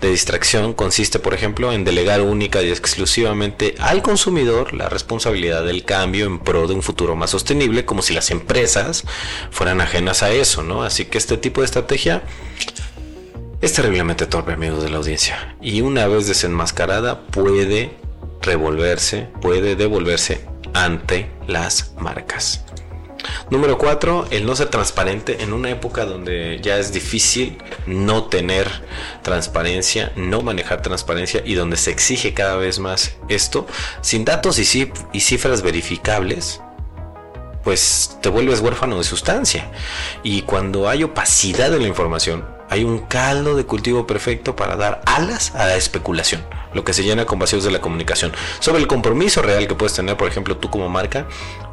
de 0.00 0.10
distracción 0.10 0.72
consiste, 0.72 1.18
por 1.18 1.34
ejemplo, 1.34 1.72
en 1.72 1.84
delegar 1.84 2.20
única 2.22 2.62
y 2.62 2.70
exclusivamente 2.70 3.74
al 3.78 4.02
consumidor 4.02 4.72
la 4.72 4.88
responsabilidad 4.88 5.64
del 5.64 5.84
cambio 5.84 6.26
en 6.26 6.38
pro 6.38 6.66
de 6.66 6.74
un 6.74 6.82
futuro 6.82 7.16
más 7.16 7.30
sostenible, 7.30 7.84
como 7.84 8.02
si 8.02 8.14
las 8.14 8.30
empresas 8.30 9.04
fueran 9.50 9.80
ajenas 9.80 10.22
a 10.22 10.30
eso, 10.30 10.62
¿no? 10.62 10.82
Así 10.82 11.06
que 11.06 11.18
este 11.18 11.36
tipo 11.36 11.60
de 11.60 11.66
estrategia 11.66 12.22
es 13.60 13.72
terriblemente 13.74 14.26
torpe, 14.26 14.52
amigos 14.52 14.82
de 14.82 14.90
la 14.90 14.98
audiencia, 14.98 15.56
y 15.60 15.82
una 15.82 16.06
vez 16.06 16.26
desenmascarada 16.26 17.26
puede 17.26 17.94
revolverse, 18.40 19.28
puede 19.42 19.76
devolverse 19.76 20.46
ante 20.72 21.30
las 21.46 21.92
marcas. 21.98 22.64
Número 23.50 23.78
4, 23.78 24.28
el 24.30 24.46
no 24.46 24.54
ser 24.54 24.68
transparente 24.68 25.42
en 25.42 25.52
una 25.52 25.70
época 25.70 26.04
donde 26.04 26.60
ya 26.62 26.78
es 26.78 26.92
difícil 26.92 27.58
no 27.86 28.24
tener 28.24 28.68
transparencia, 29.22 30.12
no 30.16 30.42
manejar 30.42 30.82
transparencia 30.82 31.42
y 31.44 31.54
donde 31.54 31.76
se 31.76 31.90
exige 31.90 32.34
cada 32.34 32.56
vez 32.56 32.78
más 32.78 33.16
esto, 33.28 33.66
sin 34.00 34.24
datos 34.24 34.58
y, 34.58 34.64
cifras 35.20 35.62
verificables, 35.62 36.60
pues 37.64 38.18
te 38.22 38.28
vuelves 38.28 38.60
huérfano 38.60 38.98
de 38.98 39.04
sustancia. 39.04 39.70
Y 40.22 40.42
cuando 40.42 40.88
hay 40.88 41.02
opacidad 41.02 41.70
de 41.70 41.78
la 41.78 41.88
información, 41.88 42.44
hay 42.68 42.84
un 42.84 43.00
caldo 43.00 43.56
de 43.56 43.66
cultivo 43.66 44.06
perfecto 44.06 44.54
para 44.54 44.76
dar 44.76 45.02
alas 45.04 45.54
a 45.56 45.66
la 45.66 45.76
especulación, 45.76 46.44
lo 46.72 46.84
que 46.84 46.92
se 46.92 47.02
llena 47.02 47.26
con 47.26 47.40
vacíos 47.40 47.64
de 47.64 47.72
la 47.72 47.80
comunicación, 47.80 48.32
sobre 48.60 48.78
el 48.78 48.86
compromiso 48.86 49.42
real 49.42 49.66
que 49.66 49.74
puedes 49.74 49.94
tener, 49.94 50.16
por 50.16 50.28
ejemplo, 50.28 50.56
tú 50.56 50.70
como 50.70 50.88
marca 50.88 51.26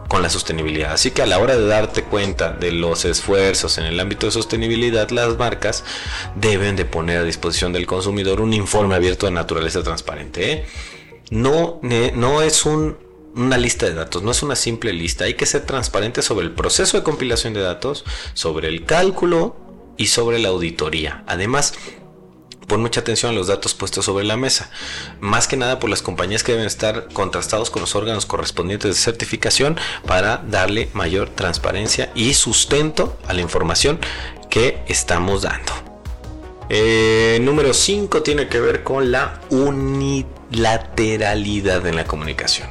con 0.08 0.22
la 0.22 0.30
sostenibilidad. 0.30 0.93
Así 0.93 1.12
que 1.12 1.22
a 1.22 1.26
la 1.26 1.39
hora 1.39 1.58
de 1.58 1.67
darte 1.67 2.04
cuenta 2.04 2.54
de 2.54 2.72
los 2.72 3.06
esfuerzos 3.06 3.78
en 3.78 3.86
el 3.86 4.00
ámbito 4.00 4.26
de 4.26 4.32
sostenibilidad, 4.32 5.10
las 5.10 5.38
marcas 5.38 5.84
deben 6.36 6.76
de 6.76 6.86
poner 6.86 7.20
a 7.20 7.24
disposición 7.24 7.74
del 7.74 7.86
consumidor 7.86 8.41
un 8.41 8.54
informe 8.54 8.96
abierto 8.96 9.26
de 9.26 9.34
naturaleza 9.34 9.84
transparente. 9.84 10.52
¿eh? 10.52 10.65
No, 11.30 11.80
no 11.82 12.41
es 12.41 12.65
una 12.65 13.58
lista 13.58 13.86
de 13.86 13.93
datos, 13.93 14.24
no 14.24 14.32
es 14.32 14.43
una 14.43 14.56
simple 14.56 14.93
lista. 14.93 15.26
Hay 15.26 15.34
que 15.34 15.46
ser 15.46 15.65
transparente 15.65 16.22
sobre 16.22 16.46
el 16.46 16.52
proceso 16.52 16.98
de 16.98 17.04
compilación 17.04 17.54
de 17.54 17.62
datos, 17.62 18.06
sobre 18.34 18.70
el 18.70 18.86
cálculo 18.86 19.56
y 19.98 20.08
sobre 20.08 20.39
la 20.39 20.50
auditoría. 20.50 21.24
Además, 21.28 21.74
Pon 22.67 22.82
mucha 22.82 22.99
atención 22.99 23.32
a 23.32 23.34
los 23.34 23.47
datos 23.47 23.73
puestos 23.73 24.03
sobre 24.03 24.25
la 24.25 24.36
mesa. 24.36 24.69
Más 25.21 25.47
que 25.47 25.56
nada 25.56 25.80
por 25.80 25.89
las 25.89 26.01
compañías 26.01 26.43
que 26.43 26.51
deben 26.51 26.67
estar 26.67 27.08
contrastados 27.13 27.69
con 27.69 27.80
los 27.82 27.95
órganos 27.95 28.25
correspondientes 28.25 28.93
de 28.93 29.01
certificación 29.01 29.77
para 30.06 30.43
darle 30.49 30.89
mayor 30.93 31.30
transparencia 31.30 32.12
y 32.13 32.34
sustento 32.34 33.17
a 33.25 33.32
la 33.34 33.39
información 33.39 34.01
que 34.49 34.84
estamos 34.88 35.43
dando. 35.43 35.71
Eh, 36.69 37.39
número 37.41 37.73
5 37.73 38.21
tiene 38.21 38.49
que 38.49 38.60
ver 38.60 38.84
con 38.84 39.13
la 39.13 39.39
unilateralidad 39.49 41.88
en 41.88 41.95
la 41.95 42.03
comunicación. 42.03 42.67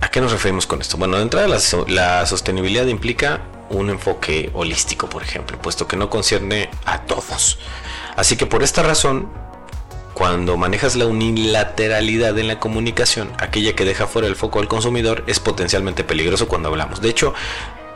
¿A 0.00 0.10
qué 0.10 0.20
nos 0.20 0.32
referimos 0.32 0.66
con 0.66 0.80
esto? 0.80 0.96
Bueno, 0.96 1.18
de 1.18 1.22
entrada 1.22 1.46
la 1.86 2.26
sostenibilidad 2.26 2.86
implica 2.86 3.42
un 3.70 3.90
enfoque 3.90 4.50
holístico, 4.54 5.08
por 5.08 5.22
ejemplo, 5.22 5.60
puesto 5.60 5.86
que 5.86 5.96
no 5.96 6.10
concierne 6.10 6.68
a 6.84 7.02
todos. 7.02 7.58
Así 8.16 8.36
que 8.36 8.46
por 8.46 8.62
esta 8.62 8.82
razón, 8.82 9.30
cuando 10.14 10.56
manejas 10.56 10.96
la 10.96 11.06
unilateralidad 11.06 12.38
en 12.38 12.48
la 12.48 12.60
comunicación, 12.60 13.32
aquella 13.38 13.74
que 13.74 13.84
deja 13.84 14.06
fuera 14.06 14.28
el 14.28 14.36
foco 14.36 14.60
al 14.60 14.68
consumidor, 14.68 15.24
es 15.26 15.40
potencialmente 15.40 16.04
peligroso 16.04 16.48
cuando 16.48 16.68
hablamos. 16.68 17.00
De 17.00 17.08
hecho, 17.08 17.34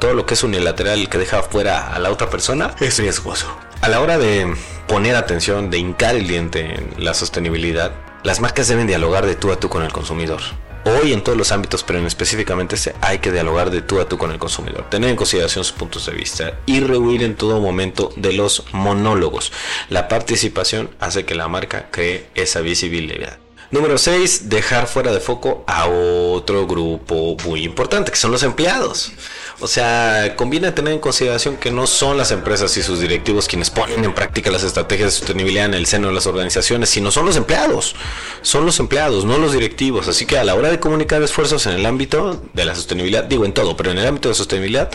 todo 0.01 0.15
lo 0.15 0.27
que 0.27 0.35
es 0.35 0.43
unilateral 0.43 1.09
que 1.09 1.19
deja 1.19 1.43
fuera 1.43 1.95
a 1.95 1.99
la 1.99 2.11
otra 2.11 2.31
persona 2.31 2.75
es 2.81 2.99
riesgoso. 2.99 3.47
A 3.81 3.89
la 3.89 4.01
hora 4.01 4.19
de 4.19 4.53
poner 4.89 5.17
atención, 5.17 5.71
de 5.71 5.79
hincar 5.79 6.17
el 6.17 6.27
diente 6.27 6.75
en 6.75 7.05
la 7.05 7.15
sostenibilidad, 7.15 7.93
las 8.25 8.41
marcas 8.41 8.69
deben 8.69 8.89
dialogar 8.89 9.27
de 9.27 9.37
tú 9.37 9.53
a 9.53 9.61
tú 9.61 9.69
con 9.69 9.85
el 9.85 9.93
consumidor 9.93 10.41
hoy 10.85 11.13
en 11.13 11.23
todos 11.23 11.37
los 11.37 11.53
ámbitos, 11.53 11.85
pero 11.85 11.99
en 11.99 12.07
específicamente 12.07 12.77
este, 12.77 12.95
hay 13.01 13.19
que 13.19 13.33
dialogar 13.33 13.71
de 13.71 13.83
tú 13.83 14.01
a 14.01 14.09
tú 14.09 14.19
con 14.19 14.31
el 14.31 14.39
consumidor, 14.39 14.89
tener 14.91 15.11
en 15.11 15.17
consideración 15.17 15.65
sus 15.65 15.77
puntos 15.77 16.07
de 16.07 16.13
vista 16.13 16.55
y 16.67 16.81
rehuir 16.81 17.23
en 17.23 17.37
todo 17.37 17.61
momento 17.61 18.11
de 18.17 18.33
los 18.33 18.65
monólogos. 18.73 19.53
La 19.89 20.09
participación 20.09 20.91
hace 21.01 21.25
que 21.25 21.35
la 21.35 21.49
marca 21.49 21.89
cree 21.91 22.29
esa 22.35 22.61
visibilidad. 22.61 23.39
Número 23.71 23.99
6, 23.99 24.49
dejar 24.49 24.87
fuera 24.87 25.13
de 25.13 25.21
foco 25.21 25.63
a 25.67 25.89
otro 25.89 26.67
grupo 26.67 27.37
muy 27.45 27.65
importante, 27.65 28.11
que 28.11 28.17
son 28.17 28.33
los 28.33 28.43
empleados. 28.43 29.13
O 29.61 29.67
sea, 29.67 30.37
conviene 30.37 30.71
tener 30.71 30.93
en 30.93 31.01
consideración 31.01 31.57
que 31.57 31.73
no 31.73 31.89
son 31.89 32.17
las 32.17 32.31
empresas 32.31 32.77
y 32.77 32.83
sus 32.83 33.01
directivos 33.01 33.49
quienes 33.49 33.71
ponen 33.71 34.05
en 34.05 34.15
práctica 34.15 34.53
las 34.53 34.63
estrategias 34.63 35.13
de 35.13 35.19
sostenibilidad 35.19 35.65
en 35.65 35.75
el 35.75 35.87
seno 35.87 36.09
de 36.09 36.15
las 36.15 36.29
organizaciones, 36.29 36.91
sino 36.91 37.11
son 37.11 37.27
los 37.27 37.37
empleados. 37.37 37.97
Son 38.43 38.65
los 38.65 38.79
empleados, 38.79 39.25
no 39.25 39.37
los 39.37 39.53
directivos. 39.53 40.07
Así 40.07 40.27
que 40.27 40.39
a 40.39 40.45
la 40.45 40.55
hora 40.55 40.71
de 40.71 40.79
comunicar 40.79 41.21
esfuerzos 41.23 41.67
en 41.67 41.73
el 41.73 41.87
ámbito 41.87 42.41
de 42.53 42.65
la 42.65 42.77
sostenibilidad, 42.77 43.25
digo 43.25 43.45
en 43.45 43.53
todo, 43.53 43.77
pero 43.77 43.91
en 43.91 43.99
el 43.99 44.07
ámbito 44.07 44.29
de 44.29 44.37
sostenibilidad, 44.37 44.91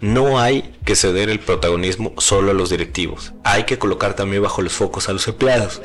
no 0.00 0.40
hay 0.40 0.74
que 0.84 0.96
ceder 0.96 1.28
el 1.28 1.38
protagonismo 1.38 2.12
solo 2.18 2.50
a 2.50 2.54
los 2.54 2.70
directivos. 2.70 3.32
Hay 3.44 3.62
que 3.62 3.78
colocar 3.78 4.14
también 4.14 4.42
bajo 4.42 4.60
los 4.60 4.72
focos 4.72 5.08
a 5.08 5.12
los 5.12 5.28
empleados 5.28 5.80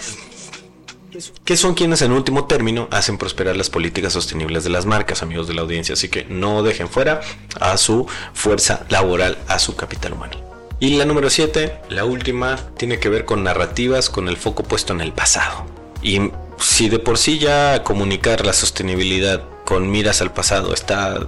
que 1.43 1.57
son 1.57 1.73
quienes 1.73 2.01
en 2.01 2.11
último 2.11 2.45
término 2.45 2.87
hacen 2.91 3.17
prosperar 3.17 3.55
las 3.55 3.69
políticas 3.69 4.13
sostenibles 4.13 4.63
de 4.63 4.69
las 4.69 4.85
marcas, 4.85 5.21
amigos 5.21 5.47
de 5.47 5.53
la 5.53 5.61
audiencia. 5.61 5.93
Así 5.93 6.09
que 6.09 6.25
no 6.25 6.63
dejen 6.63 6.89
fuera 6.89 7.21
a 7.59 7.77
su 7.77 8.07
fuerza 8.33 8.85
laboral, 8.89 9.37
a 9.47 9.59
su 9.59 9.75
capital 9.75 10.13
humano. 10.13 10.37
Y 10.79 10.97
la 10.97 11.05
número 11.05 11.29
7, 11.29 11.81
la 11.89 12.05
última, 12.05 12.57
tiene 12.77 12.99
que 12.99 13.09
ver 13.09 13.25
con 13.25 13.43
narrativas 13.43 14.09
con 14.09 14.27
el 14.27 14.37
foco 14.37 14.63
puesto 14.63 14.93
en 14.93 15.01
el 15.01 15.13
pasado. 15.13 15.65
Y 16.01 16.31
si 16.57 16.89
de 16.89 16.99
por 16.99 17.17
sí 17.17 17.39
ya 17.39 17.83
comunicar 17.83 18.45
la 18.45 18.53
sostenibilidad 18.53 19.43
con 19.65 19.89
miras 19.89 20.21
al 20.21 20.33
pasado 20.33 20.73
está 20.73 21.27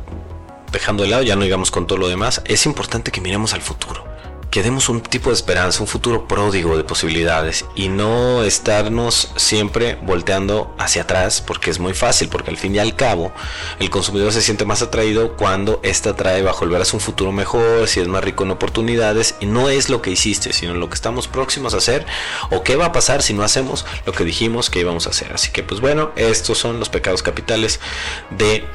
dejando 0.72 1.04
de 1.04 1.10
lado, 1.10 1.24
ya 1.24 1.36
no 1.36 1.44
digamos 1.44 1.72
con 1.72 1.88
todo 1.88 1.98
lo 1.98 2.08
demás, 2.08 2.42
es 2.46 2.66
importante 2.66 3.12
que 3.12 3.22
miremos 3.22 3.54
al 3.54 3.62
futuro 3.62 4.07
que 4.52 4.64
demos 4.64 4.90
un 4.90 5.02
tipo 5.02 5.30
de 5.30 5.36
esperanza, 5.36 5.82
un 5.82 5.88
futuro 5.88 6.28
pródigo 6.28 6.78
de 6.78 6.84
posibilidades 6.84 7.66
y 7.76 7.90
no 7.90 8.44
estarnos 8.44 9.32
siempre 9.36 9.98
volteando 10.02 10.74
hacia 10.78 11.02
atrás 11.02 11.42
porque 11.42 11.70
es 11.70 11.80
muy 11.80 11.94
fácil, 11.94 12.30
porque 12.30 12.50
al 12.50 12.58
fin 12.58 12.76
y 12.76 12.80
al 12.80 12.96
cabo 12.96 13.32
el 13.80 13.90
consumidor 13.90 14.32
se 14.32 14.42
siente 14.42 14.66
más 14.66 14.82
atraído 14.82 15.36
cuando 15.36 15.80
esta 15.84 16.16
trae 16.16 16.42
bajo 16.42 16.64
el 16.64 16.72
brazo 16.72 16.98
un 16.98 17.02
futuro 17.02 17.32
mejor, 17.32 17.88
si 17.88 18.00
es 18.00 18.08
más 18.08 18.24
rico 18.24 18.44
en 18.44 18.52
oportunidades 18.52 19.36
y 19.40 19.46
no 19.46 19.70
es 19.70 19.90
lo 19.90 20.02
que 20.02 20.12
hiciste, 20.12 20.54
sino 20.54 20.74
lo 20.74 20.90
que 20.90 20.96
estamos 20.96 21.28
próximos 21.28 21.74
a 21.74 21.78
hacer 21.78 22.06
o 22.50 22.64
qué 22.64 22.76
va 22.76 22.86
a 22.86 22.92
pasar 22.92 23.22
si 23.22 23.34
no 23.34 23.44
hacemos 23.44 23.86
lo 24.06 24.14
que 24.14 24.24
dijimos 24.24 24.70
que 24.70 24.80
íbamos 24.80 25.08
a 25.08 25.10
hacer. 25.10 25.34
Así 25.34 25.52
que 25.52 25.64
pues 25.64 25.82
bueno, 25.82 26.12
estos 26.16 26.58
son 26.58 26.80
los 26.80 26.90
pecados 26.90 27.22
capitales 27.22 27.80
de 28.30 28.66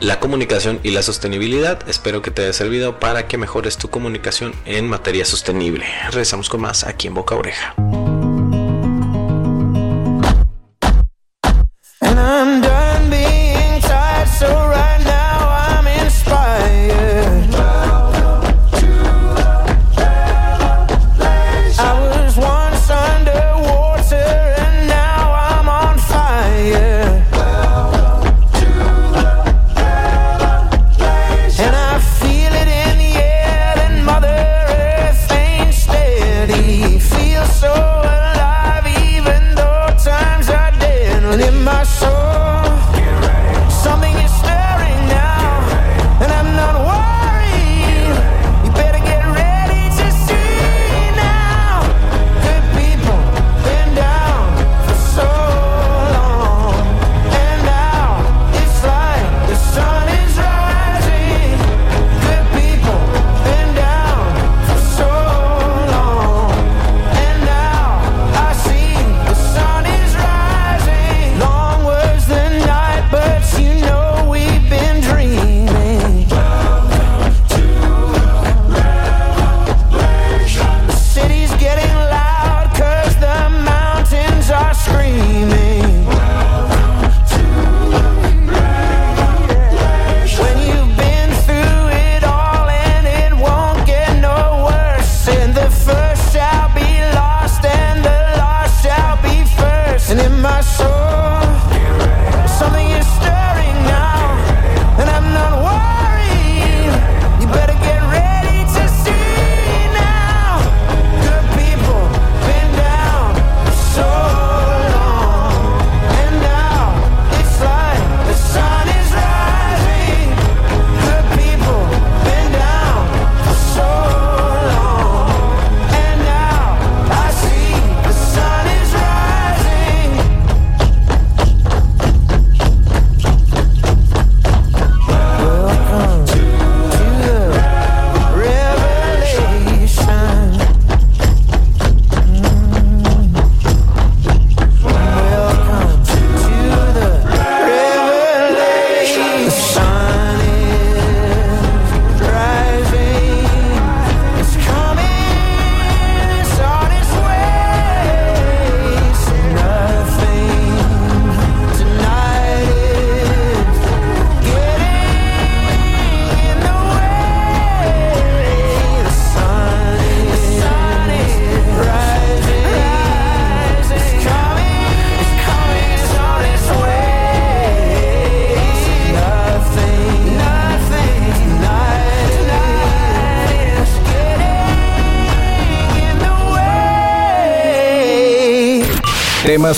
la 0.00 0.20
comunicación 0.20 0.80
y 0.82 0.90
la 0.90 1.02
sostenibilidad. 1.02 1.88
Espero 1.88 2.22
que 2.22 2.30
te 2.30 2.42
haya 2.42 2.52
servido 2.52 2.98
para 2.98 3.26
que 3.28 3.38
mejores 3.38 3.76
tu 3.76 3.90
comunicación 3.90 4.54
en 4.64 4.88
materia 4.88 5.24
sostenible. 5.24 5.86
Regresamos 6.06 6.48
con 6.48 6.60
más 6.60 6.84
aquí 6.84 7.06
en 7.08 7.14
Boca 7.14 7.34
Oreja. 7.34 7.74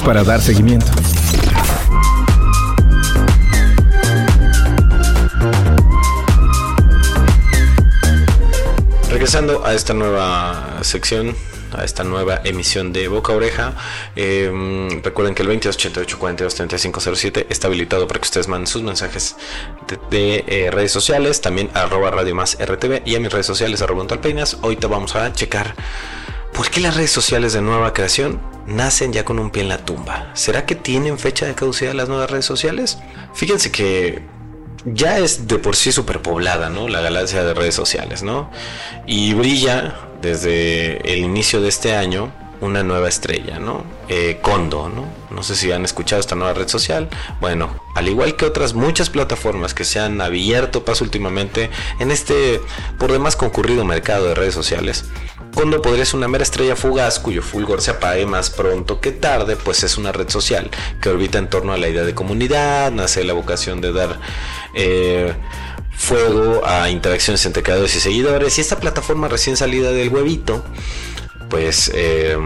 Para 0.03 0.25
dar 0.25 0.41
seguimiento. 0.41 0.87
Regresando 9.09 9.65
a 9.65 9.73
esta 9.73 9.95
nueva 9.95 10.79
sección, 10.83 11.37
a 11.73 11.85
esta 11.85 12.03
nueva 12.03 12.41
emisión 12.45 12.93
de 12.93 13.07
Boca 13.07 13.33
Oreja, 13.33 13.75
eh, 14.17 14.51
recuerden 15.03 15.35
que 15.35 15.43
el 15.43 15.49
2288 15.49 16.19
42 16.19 16.55
3507 16.55 17.47
está 17.49 17.69
habilitado 17.69 18.09
para 18.09 18.19
que 18.19 18.25
ustedes 18.25 18.49
manden 18.49 18.67
sus 18.67 18.83
mensajes 18.83 19.37
de, 20.11 20.45
eh, 20.49 20.71
redes 20.73 20.91
sociales, 20.91 21.41
también 21.41 21.71
arroba 21.73 22.11
Radio 22.11 22.35
Más 22.35 22.59
RTV 22.59 23.03
y 23.05 23.15
a 23.15 23.21
mis 23.21 23.33
redes 23.33 23.47
sociales 23.47 23.81
arroba 23.81 24.05
Ahorita 24.63 24.89
vamos 24.89 25.15
a 25.15 25.33
checar 25.33 25.77
por 26.53 26.69
qué 26.69 26.81
las 26.81 26.97
redes 26.97 27.13
sociales 27.13 27.53
de 27.53 27.63
nueva 27.63 27.93
creación 27.93 28.54
nacen 28.67 29.13
ya 29.13 29.25
con 29.25 29.39
un 29.39 29.51
pie 29.51 29.63
en 29.63 29.69
la 29.69 29.85
tumba. 29.85 30.31
¿Será 30.35 30.67
que 30.67 30.75
tienen 30.75 31.19
fecha 31.19 31.47
de 31.47 31.55
caducidad 31.55 31.93
las 31.95 32.09
nuevas 32.09 32.31
redes 32.31 32.45
sociales? 32.45 32.99
Fíjense 33.35 33.71
que 33.71 34.23
ya 34.85 35.19
es 35.19 35.47
de 35.47 35.59
por 35.59 35.77
sí 35.77 35.93
superpoblada, 35.93 36.69
¿no? 36.71 36.89
La 36.89 37.01
galaxia 37.01 37.45
de 37.45 37.55
redes 37.55 37.75
sociales, 37.75 38.23
¿no? 38.23 38.51
Y 39.07 39.35
brilla 39.35 39.95
desde 40.21 41.13
el 41.13 41.21
inicio 41.21 41.61
de 41.61 41.69
este 41.69 41.95
año 41.95 42.33
una 42.61 42.83
nueva 42.83 43.09
estrella, 43.09 43.59
¿no? 43.59 43.85
Eh, 44.09 44.41
¿no? 44.43 45.07
No 45.31 45.43
sé 45.43 45.57
si 45.57 45.71
han 45.73 45.85
escuchado 45.85 46.21
esta 46.21 46.35
nueva 46.35 46.55
red 46.55 46.69
social. 46.69 47.09
Bueno, 47.41 47.71
al 47.95 48.09
igual 48.09 48.37
que 48.37 48.45
otras 48.45 48.75
muchas 48.75 49.11
plataformas 49.11 49.75
que 49.75 49.85
se 49.85 50.01
han 50.01 50.21
abierto 50.21 50.85
paso 50.85 51.05
últimamente 51.05 51.71
en 51.99 52.11
este 52.11 52.61
por 52.99 53.13
demás 53.13 53.37
concurrido 53.37 53.85
mercado 53.85 54.27
de 54.27 54.35
redes 54.35 54.55
sociales, 54.55 55.05
cuando 55.55 55.81
podría 55.81 56.05
ser 56.05 56.17
una 56.17 56.29
mera 56.29 56.43
estrella 56.43 56.77
fugaz 56.77 57.19
cuyo 57.19 57.43
fulgor 57.43 57.81
se 57.81 57.93
apague 57.93 58.27
más 58.27 58.51
pronto 58.51 59.01
que 59.01 59.13
tarde, 59.13 59.57
pues 59.57 59.83
es 59.85 59.97
una 59.97 60.13
red 60.13 60.29
social 60.29 60.71
que 61.01 61.09
orbita 61.09 61.39
en 61.39 61.49
torno 61.49 61.73
a 61.73 61.79
la 61.79 61.89
idea 61.89 62.03
de 62.05 62.15
comunidad, 62.15 62.91
nace 62.93 63.25
la 63.25 63.33
vocación 63.33 63.81
de 63.81 63.93
dar 63.93 64.21
eh, 64.75 65.35
fuego 65.93 66.67
a 66.67 66.91
interacciones 66.91 67.45
entre 67.47 67.63
creadores 67.63 67.95
y 67.97 68.01
seguidores. 68.01 68.59
Y 68.59 68.61
esta 68.61 68.81
plataforma 68.81 69.29
recién 69.29 69.57
salida 69.57 69.93
del 69.93 70.09
huevito, 70.09 70.65
pues... 71.49 71.91
Eh, 71.95 72.37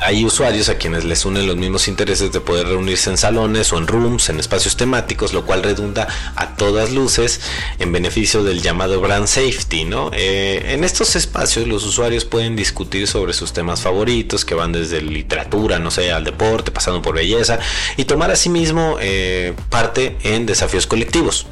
hay 0.00 0.24
usuarios 0.24 0.68
a 0.68 0.76
quienes 0.76 1.04
les 1.04 1.24
unen 1.24 1.46
los 1.46 1.56
mismos 1.56 1.88
intereses 1.88 2.32
de 2.32 2.40
poder 2.40 2.66
reunirse 2.68 3.10
en 3.10 3.16
salones 3.16 3.72
o 3.72 3.78
en 3.78 3.86
rooms, 3.86 4.28
en 4.28 4.40
espacios 4.40 4.76
temáticos, 4.76 5.32
lo 5.32 5.44
cual 5.44 5.62
redunda 5.62 6.08
a 6.36 6.56
todas 6.56 6.90
luces 6.90 7.40
en 7.78 7.92
beneficio 7.92 8.44
del 8.44 8.60
llamado 8.60 9.00
brand 9.00 9.26
safety, 9.26 9.84
¿no? 9.84 10.10
Eh, 10.12 10.72
en 10.74 10.84
estos 10.84 11.16
espacios 11.16 11.66
los 11.66 11.84
usuarios 11.84 12.24
pueden 12.24 12.56
discutir 12.56 13.06
sobre 13.06 13.32
sus 13.32 13.52
temas 13.52 13.80
favoritos, 13.80 14.44
que 14.44 14.54
van 14.54 14.72
desde 14.72 15.00
literatura, 15.00 15.78
no 15.78 15.90
sé, 15.90 16.12
al 16.12 16.24
deporte, 16.24 16.70
pasando 16.70 17.02
por 17.02 17.14
belleza, 17.14 17.58
y 17.96 18.04
tomar 18.04 18.30
asimismo 18.30 18.96
eh, 19.00 19.54
parte 19.70 20.16
en 20.22 20.46
desafíos 20.46 20.86
colectivos. 20.86 21.46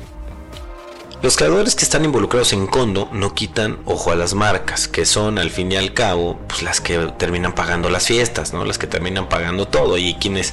Los 1.22 1.36
creadores 1.36 1.76
que 1.76 1.84
están 1.84 2.04
involucrados 2.04 2.52
en 2.52 2.66
Condo 2.66 3.08
no 3.12 3.32
quitan 3.32 3.78
ojo 3.84 4.10
a 4.10 4.16
las 4.16 4.34
marcas, 4.34 4.88
que 4.88 5.06
son 5.06 5.38
al 5.38 5.50
fin 5.50 5.70
y 5.70 5.76
al 5.76 5.94
cabo 5.94 6.40
pues, 6.48 6.64
las 6.64 6.80
que 6.80 6.98
terminan 7.16 7.54
pagando 7.54 7.88
las 7.90 8.06
fiestas, 8.08 8.52
¿no? 8.52 8.64
Las 8.64 8.76
que 8.76 8.88
terminan 8.88 9.28
pagando 9.28 9.68
todo. 9.68 9.98
Y 9.98 10.14
quienes, 10.14 10.52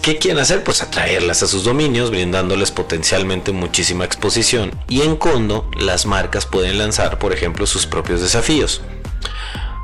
¿qué 0.00 0.16
quieren 0.16 0.40
hacer? 0.40 0.62
Pues 0.62 0.80
atraerlas 0.80 1.42
a 1.42 1.48
sus 1.48 1.64
dominios, 1.64 2.10
brindándoles 2.10 2.70
potencialmente 2.70 3.50
muchísima 3.50 4.04
exposición. 4.04 4.70
Y 4.86 5.02
en 5.02 5.16
Condo 5.16 5.68
las 5.76 6.06
marcas 6.06 6.46
pueden 6.46 6.78
lanzar, 6.78 7.18
por 7.18 7.32
ejemplo, 7.32 7.66
sus 7.66 7.84
propios 7.84 8.20
desafíos 8.20 8.80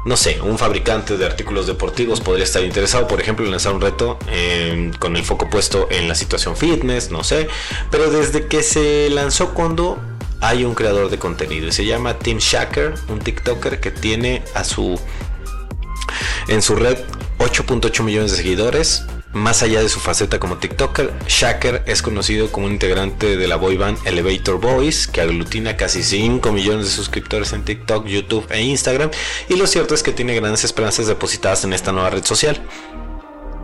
no 0.05 0.17
sé, 0.17 0.41
un 0.41 0.59
fabricante 0.59 1.17
de 1.17 1.27
artículos 1.27 1.67
deportivos 1.67 2.21
podría 2.21 2.45
estar 2.45 2.63
interesado, 2.65 3.07
por 3.07 3.21
ejemplo, 3.21 3.45
en 3.45 3.51
lanzar 3.51 3.75
un 3.75 3.81
reto 3.81 4.19
eh, 4.29 4.91
con 4.99 5.17
el 5.17 5.25
foco 5.25 5.51
puesto 5.51 5.89
en 5.91 6.09
la 6.09 6.15
situación 6.15 6.57
fitness, 6.57 7.11
no 7.11 7.23
sé. 7.23 7.49
Pero 7.91 8.11
desde 8.11 8.47
que 8.47 8.63
se 8.63 9.11
lanzó 9.11 9.53
cuando 9.53 9.99
hay 10.41 10.65
un 10.65 10.75
creador 10.75 11.11
de 11.11 11.19
contenido 11.19 11.69
y 11.69 11.73
se 11.73 11.85
llama 11.85 12.19
Tim 12.19 12.39
Shacker, 12.39 12.95
un 13.09 13.19
TikToker 13.19 13.81
que 13.81 13.91
tiene 13.91 14.43
a 14.55 14.65
su 14.65 14.99
en 16.49 16.63
su 16.63 16.77
red 16.77 16.99
8.8 17.39 18.03
millones 18.03 18.31
de 18.33 18.39
seguidores, 18.39 19.05
más 19.33 19.63
allá 19.63 19.81
de 19.81 19.89
su 19.89 20.01
faceta 20.01 20.41
como 20.41 20.59
TikToker, 20.59 21.13
Shaker 21.27 21.83
es 21.87 22.03
conocido 22.03 22.51
como 22.51 22.67
un 22.67 22.73
integrante 22.73 23.37
de 23.37 23.49
la 23.49 23.57
boy 23.57 23.77
band 23.77 23.99
Elevator 24.05 24.61
Boys, 24.61 25.07
que 25.07 25.21
aglutina 25.21 25.77
casi 25.77 26.03
5 26.03 26.53
millones 26.53 26.87
de 26.87 26.91
suscriptores 26.91 27.53
en 27.53 27.65
TikTok, 27.65 28.07
YouTube 28.07 28.47
e 28.51 28.63
Instagram, 28.63 29.11
y 29.49 29.57
lo 29.57 29.67
cierto 29.67 29.95
es 29.95 30.03
que 30.03 30.13
tiene 30.13 30.35
grandes 30.35 30.65
esperanzas 30.65 31.07
depositadas 31.07 31.65
en 31.65 31.73
esta 31.73 31.93
nueva 31.93 32.11
red 32.11 32.25
social 32.25 32.61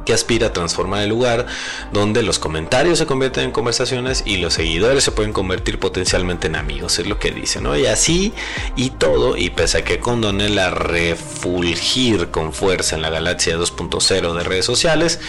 que 0.07 0.15
aspira 0.15 0.47
a 0.47 0.53
transformar 0.55 1.03
el 1.03 1.11
lugar 1.11 1.47
donde 1.93 2.23
los 2.23 2.39
comentarios 2.39 2.99
se 2.99 3.05
convierten 3.05 3.45
en 3.45 3.51
conversaciones 3.51 4.23
y 4.25 4.39
los 4.39 4.55
seguidores 4.55 5.05
se 5.05 5.13
pueden 5.13 5.35
convertir 5.35 5.79
potencialmente 5.79 6.47
en 6.47 6.57
amigos, 6.57 6.99
es 6.99 7.07
lo 7.07 7.19
que 7.19 7.33
dice, 7.33 7.61
¿no? 7.61 7.77
Y 7.77 7.87
así 7.87 8.33
y 8.77 8.91
todo, 8.91 9.37
y 9.37 9.51
pese 9.51 9.79
a 9.79 9.85
que 9.85 9.99
condone 9.99 10.49
la 10.49 10.71
refulgir 10.71 12.31
con 12.31 12.55
fuerza 12.55 12.97
en 12.97 13.03
la 13.03 13.11
galaxia 13.11 13.59
2.0 13.59 14.33
de 14.35 14.45
redes 14.45 14.65
sociales, 14.65 15.21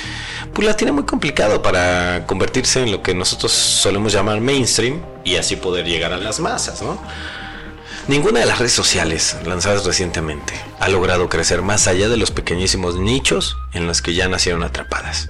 pues 0.53 0.65
la 0.65 0.75
tiene 0.75 0.93
muy 0.93 1.03
complicado 1.03 1.61
para 1.61 2.25
convertirse 2.25 2.83
en 2.83 2.91
lo 2.91 3.01
que 3.01 3.13
nosotros 3.13 3.51
solemos 3.51 4.13
llamar 4.13 4.39
mainstream 4.39 5.01
y 5.23 5.35
así 5.35 5.55
poder 5.55 5.85
llegar 5.85 6.13
a 6.13 6.17
las 6.17 6.39
masas, 6.39 6.81
¿no? 6.81 6.99
Ninguna 8.07 8.39
de 8.39 8.45
las 8.45 8.59
redes 8.59 8.71
sociales 8.71 9.35
lanzadas 9.45 9.83
recientemente 9.83 10.53
ha 10.79 10.87
logrado 10.87 11.27
crecer 11.27 11.61
más 11.61 11.87
allá 11.87 12.07
de 12.07 12.15
los 12.15 12.31
pequeñísimos 12.31 12.95
nichos 12.95 13.57
en 13.73 13.85
los 13.85 14.01
que 14.01 14.13
ya 14.13 14.29
nacieron 14.29 14.63
atrapadas. 14.63 15.29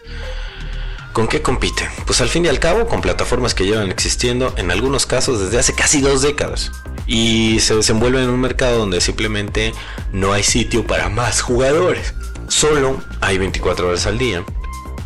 ¿Con 1.12 1.28
qué 1.28 1.42
compiten? 1.42 1.90
Pues 2.06 2.22
al 2.22 2.30
fin 2.30 2.46
y 2.46 2.50
al 2.50 2.60
cabo 2.60 2.88
con 2.88 3.02
plataformas 3.02 3.56
que 3.56 3.66
llevan 3.66 3.90
existiendo 3.90 4.54
en 4.58 4.70
algunos 4.70 5.08
casos 5.08 5.40
desde 5.40 5.58
hace 5.58 5.74
casi 5.74 6.02
dos 6.02 6.22
décadas 6.22 6.72
y 7.08 7.60
se 7.62 7.76
desenvuelven 7.76 8.26
en 8.26 8.30
un 8.30 8.42
mercado 8.42 8.78
donde 8.78 9.02
simplemente 9.02 9.74
no 10.12 10.34
hay 10.34 10.44
sitio 10.44 10.86
para 10.86 11.10
más 11.10 11.42
jugadores. 11.42 12.14
Solo 12.48 13.02
hay 13.22 13.40
24 13.40 13.88
horas 13.88 14.06
al 14.06 14.20
día 14.20 14.44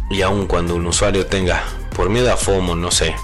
y 0.10 0.24
aun 0.24 0.46
cuando 0.46 0.76
un 0.76 0.86
usuario 0.88 1.26
tenga, 1.26 1.64
por 1.96 2.10
miedo 2.10 2.34
a 2.34 2.36
FOMO, 2.36 2.76
no 2.76 2.92
sé, 2.92 3.16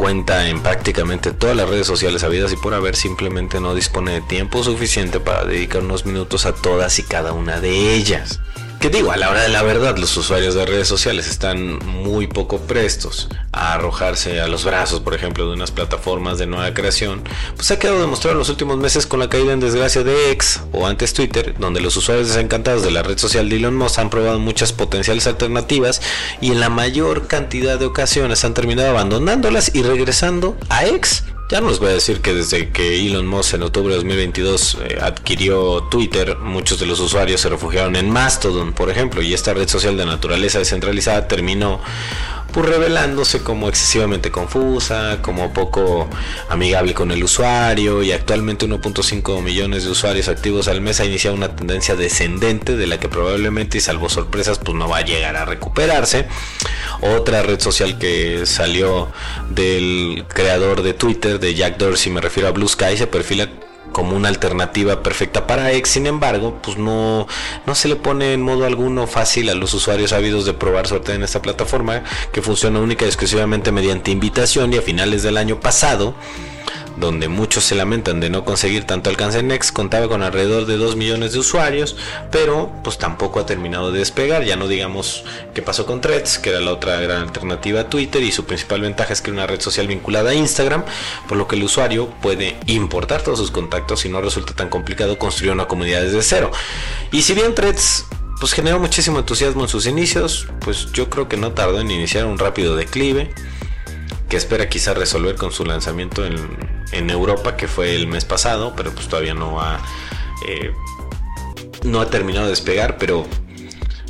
cuenta 0.00 0.48
en 0.48 0.62
prácticamente 0.62 1.30
todas 1.30 1.54
las 1.54 1.68
redes 1.68 1.86
sociales 1.86 2.24
habidas 2.24 2.50
y 2.54 2.56
por 2.56 2.72
haber 2.72 2.96
simplemente 2.96 3.60
no 3.60 3.74
dispone 3.74 4.12
de 4.12 4.22
tiempo 4.22 4.64
suficiente 4.64 5.20
para 5.20 5.44
dedicar 5.44 5.82
unos 5.82 6.06
minutos 6.06 6.46
a 6.46 6.54
todas 6.54 6.98
y 6.98 7.02
cada 7.02 7.34
una 7.34 7.60
de 7.60 7.92
ellas 7.96 8.40
que 8.80 8.88
digo, 8.88 9.12
a 9.12 9.18
la 9.18 9.28
hora 9.28 9.42
de 9.42 9.50
la 9.50 9.62
verdad, 9.62 9.98
los 9.98 10.16
usuarios 10.16 10.54
de 10.54 10.64
redes 10.64 10.88
sociales 10.88 11.28
están 11.28 11.78
muy 11.84 12.26
poco 12.26 12.60
prestos 12.60 13.28
a 13.52 13.74
arrojarse 13.74 14.40
a 14.40 14.48
los 14.48 14.64
brazos, 14.64 15.00
por 15.00 15.12
ejemplo, 15.12 15.46
de 15.46 15.52
unas 15.52 15.70
plataformas 15.70 16.38
de 16.38 16.46
nueva 16.46 16.72
creación, 16.72 17.22
pues 17.56 17.70
ha 17.70 17.78
quedado 17.78 18.00
demostrado 18.00 18.32
en 18.32 18.38
los 18.38 18.48
últimos 18.48 18.78
meses 18.78 19.06
con 19.06 19.20
la 19.20 19.28
caída 19.28 19.52
en 19.52 19.60
desgracia 19.60 20.02
de 20.02 20.30
X 20.30 20.62
o 20.72 20.86
antes 20.86 21.12
Twitter, 21.12 21.54
donde 21.58 21.82
los 21.82 21.94
usuarios 21.98 22.28
desencantados 22.28 22.82
de 22.82 22.90
la 22.90 23.02
red 23.02 23.18
social 23.18 23.50
de 23.50 23.56
Elon 23.56 23.76
Musk 23.76 23.98
han 23.98 24.08
probado 24.08 24.38
muchas 24.38 24.72
potenciales 24.72 25.26
alternativas 25.26 26.00
y 26.40 26.50
en 26.50 26.60
la 26.60 26.70
mayor 26.70 27.26
cantidad 27.26 27.78
de 27.78 27.84
ocasiones 27.84 28.46
han 28.46 28.54
terminado 28.54 28.88
abandonándolas 28.88 29.74
y 29.74 29.82
regresando 29.82 30.56
a 30.70 30.86
X 30.86 31.24
ya 31.50 31.60
no 31.60 31.68
les 31.68 31.80
voy 31.80 31.90
a 31.90 31.94
decir 31.94 32.20
que 32.20 32.32
desde 32.32 32.70
que 32.70 33.04
Elon 33.04 33.26
Musk 33.26 33.54
en 33.54 33.64
octubre 33.64 33.90
de 33.90 33.96
2022 33.96 34.78
eh, 34.84 34.98
adquirió 35.02 35.82
Twitter, 35.90 36.38
muchos 36.38 36.78
de 36.78 36.86
los 36.86 37.00
usuarios 37.00 37.40
se 37.40 37.48
refugiaron 37.48 37.96
en 37.96 38.08
Mastodon, 38.08 38.72
por 38.72 38.88
ejemplo, 38.88 39.20
y 39.20 39.34
esta 39.34 39.52
red 39.52 39.68
social 39.68 39.96
de 39.96 40.06
naturaleza 40.06 40.60
descentralizada 40.60 41.26
terminó 41.26 41.80
pues 42.52 42.66
revelándose 42.66 43.42
como 43.42 43.68
excesivamente 43.68 44.30
confusa, 44.30 45.18
como 45.22 45.52
poco 45.52 46.08
amigable 46.48 46.94
con 46.94 47.10
el 47.10 47.22
usuario 47.22 48.02
y 48.02 48.12
actualmente 48.12 48.66
1.5 48.66 49.42
millones 49.42 49.84
de 49.84 49.90
usuarios 49.90 50.28
activos 50.28 50.68
al 50.68 50.80
mes 50.80 51.00
ha 51.00 51.04
iniciado 51.04 51.36
una 51.36 51.54
tendencia 51.54 51.96
descendente 51.96 52.76
de 52.76 52.86
la 52.86 52.98
que 52.98 53.08
probablemente 53.08 53.78
y 53.78 53.80
salvo 53.80 54.08
sorpresas 54.08 54.58
pues 54.58 54.76
no 54.76 54.88
va 54.88 54.98
a 54.98 55.04
llegar 55.04 55.36
a 55.36 55.44
recuperarse. 55.44 56.26
Otra 57.00 57.42
red 57.42 57.60
social 57.60 57.98
que 57.98 58.44
salió 58.46 59.08
del 59.50 60.24
creador 60.28 60.82
de 60.82 60.94
Twitter, 60.94 61.40
de 61.40 61.54
Jack 61.54 61.78
Dorsey, 61.78 62.12
me 62.12 62.20
refiero 62.20 62.48
a 62.48 62.52
Blue 62.52 62.68
Sky, 62.68 62.96
se 62.96 63.06
perfila 63.06 63.48
como 63.92 64.16
una 64.16 64.28
alternativa 64.28 65.02
perfecta 65.02 65.46
para 65.46 65.72
X. 65.72 65.92
Sin 65.92 66.06
embargo, 66.06 66.58
pues 66.62 66.76
no, 66.78 67.26
no 67.66 67.74
se 67.74 67.88
le 67.88 67.96
pone 67.96 68.32
en 68.32 68.42
modo 68.42 68.66
alguno 68.66 69.06
fácil 69.06 69.48
a 69.48 69.54
los 69.54 69.74
usuarios 69.74 70.12
ávidos 70.12 70.44
de 70.44 70.54
probar 70.54 70.86
suerte 70.86 71.14
en 71.14 71.22
esta 71.22 71.42
plataforma 71.42 72.02
que 72.32 72.42
funciona 72.42 72.80
única 72.80 73.04
y 73.04 73.08
exclusivamente 73.08 73.72
mediante 73.72 74.10
invitación 74.10 74.72
y 74.72 74.76
a 74.76 74.82
finales 74.82 75.22
del 75.22 75.36
año 75.36 75.60
pasado 75.60 76.14
donde 77.00 77.28
muchos 77.28 77.64
se 77.64 77.74
lamentan 77.74 78.20
de 78.20 78.30
no 78.30 78.44
conseguir 78.44 78.84
tanto 78.84 79.10
alcance 79.10 79.38
en 79.38 79.48
Next, 79.48 79.72
contaba 79.72 80.08
con 80.08 80.22
alrededor 80.22 80.66
de 80.66 80.76
2 80.76 80.96
millones 80.96 81.32
de 81.32 81.38
usuarios, 81.38 81.96
pero 82.30 82.70
pues 82.84 82.98
tampoco 82.98 83.40
ha 83.40 83.46
terminado 83.46 83.90
de 83.90 83.98
despegar, 83.98 84.44
ya 84.44 84.56
no 84.56 84.68
digamos 84.68 85.24
qué 85.54 85.62
pasó 85.62 85.86
con 85.86 86.00
Threads, 86.00 86.38
que 86.38 86.50
era 86.50 86.60
la 86.60 86.72
otra 86.72 87.00
gran 87.00 87.22
alternativa 87.22 87.80
a 87.80 87.88
Twitter 87.88 88.22
y 88.22 88.30
su 88.30 88.44
principal 88.44 88.82
ventaja 88.82 89.12
es 89.12 89.22
que 89.22 89.30
una 89.30 89.46
red 89.46 89.60
social 89.60 89.86
vinculada 89.86 90.30
a 90.30 90.34
Instagram, 90.34 90.84
por 91.26 91.38
lo 91.38 91.48
que 91.48 91.56
el 91.56 91.64
usuario 91.64 92.10
puede 92.22 92.56
importar 92.66 93.22
todos 93.22 93.38
sus 93.38 93.50
contactos 93.50 94.04
y 94.04 94.08
no 94.08 94.20
resulta 94.20 94.54
tan 94.54 94.68
complicado 94.68 95.18
construir 95.18 95.52
una 95.52 95.66
comunidad 95.66 96.02
desde 96.02 96.22
cero. 96.22 96.50
Y 97.10 97.22
si 97.22 97.34
bien 97.34 97.54
Threads 97.54 98.04
pues 98.38 98.52
generó 98.52 98.78
muchísimo 98.78 99.18
entusiasmo 99.18 99.62
en 99.62 99.68
sus 99.68 99.86
inicios, 99.86 100.48
pues 100.60 100.90
yo 100.92 101.10
creo 101.10 101.28
que 101.28 101.36
no 101.36 101.52
tardó 101.52 101.78
en 101.78 101.90
iniciar 101.90 102.24
un 102.24 102.38
rápido 102.38 102.74
declive 102.74 103.34
que 104.30 104.36
espera 104.36 104.68
quizá 104.68 104.94
resolver 104.94 105.34
con 105.34 105.52
su 105.52 105.64
lanzamiento 105.64 106.24
en, 106.24 107.10
Europa, 107.10 107.56
que 107.56 107.66
fue 107.66 107.96
el 107.96 108.06
mes 108.06 108.24
pasado, 108.24 108.74
pero 108.76 108.92
pues 108.92 109.08
todavía 109.08 109.34
no 109.34 109.60
ha, 109.60 109.80
eh, 110.46 110.72
no 111.82 112.00
ha 112.00 112.08
terminado 112.08 112.46
de 112.46 112.50
despegar, 112.50 112.96
pero 112.98 113.26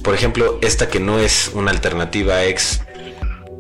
por 0.05 0.15
ejemplo, 0.15 0.59
esta 0.61 0.89
que 0.89 1.01
no 1.01 1.19
es 1.19 1.51
una 1.55 1.71
alternativa 1.71 2.35
a 2.37 2.45
X 2.45 2.83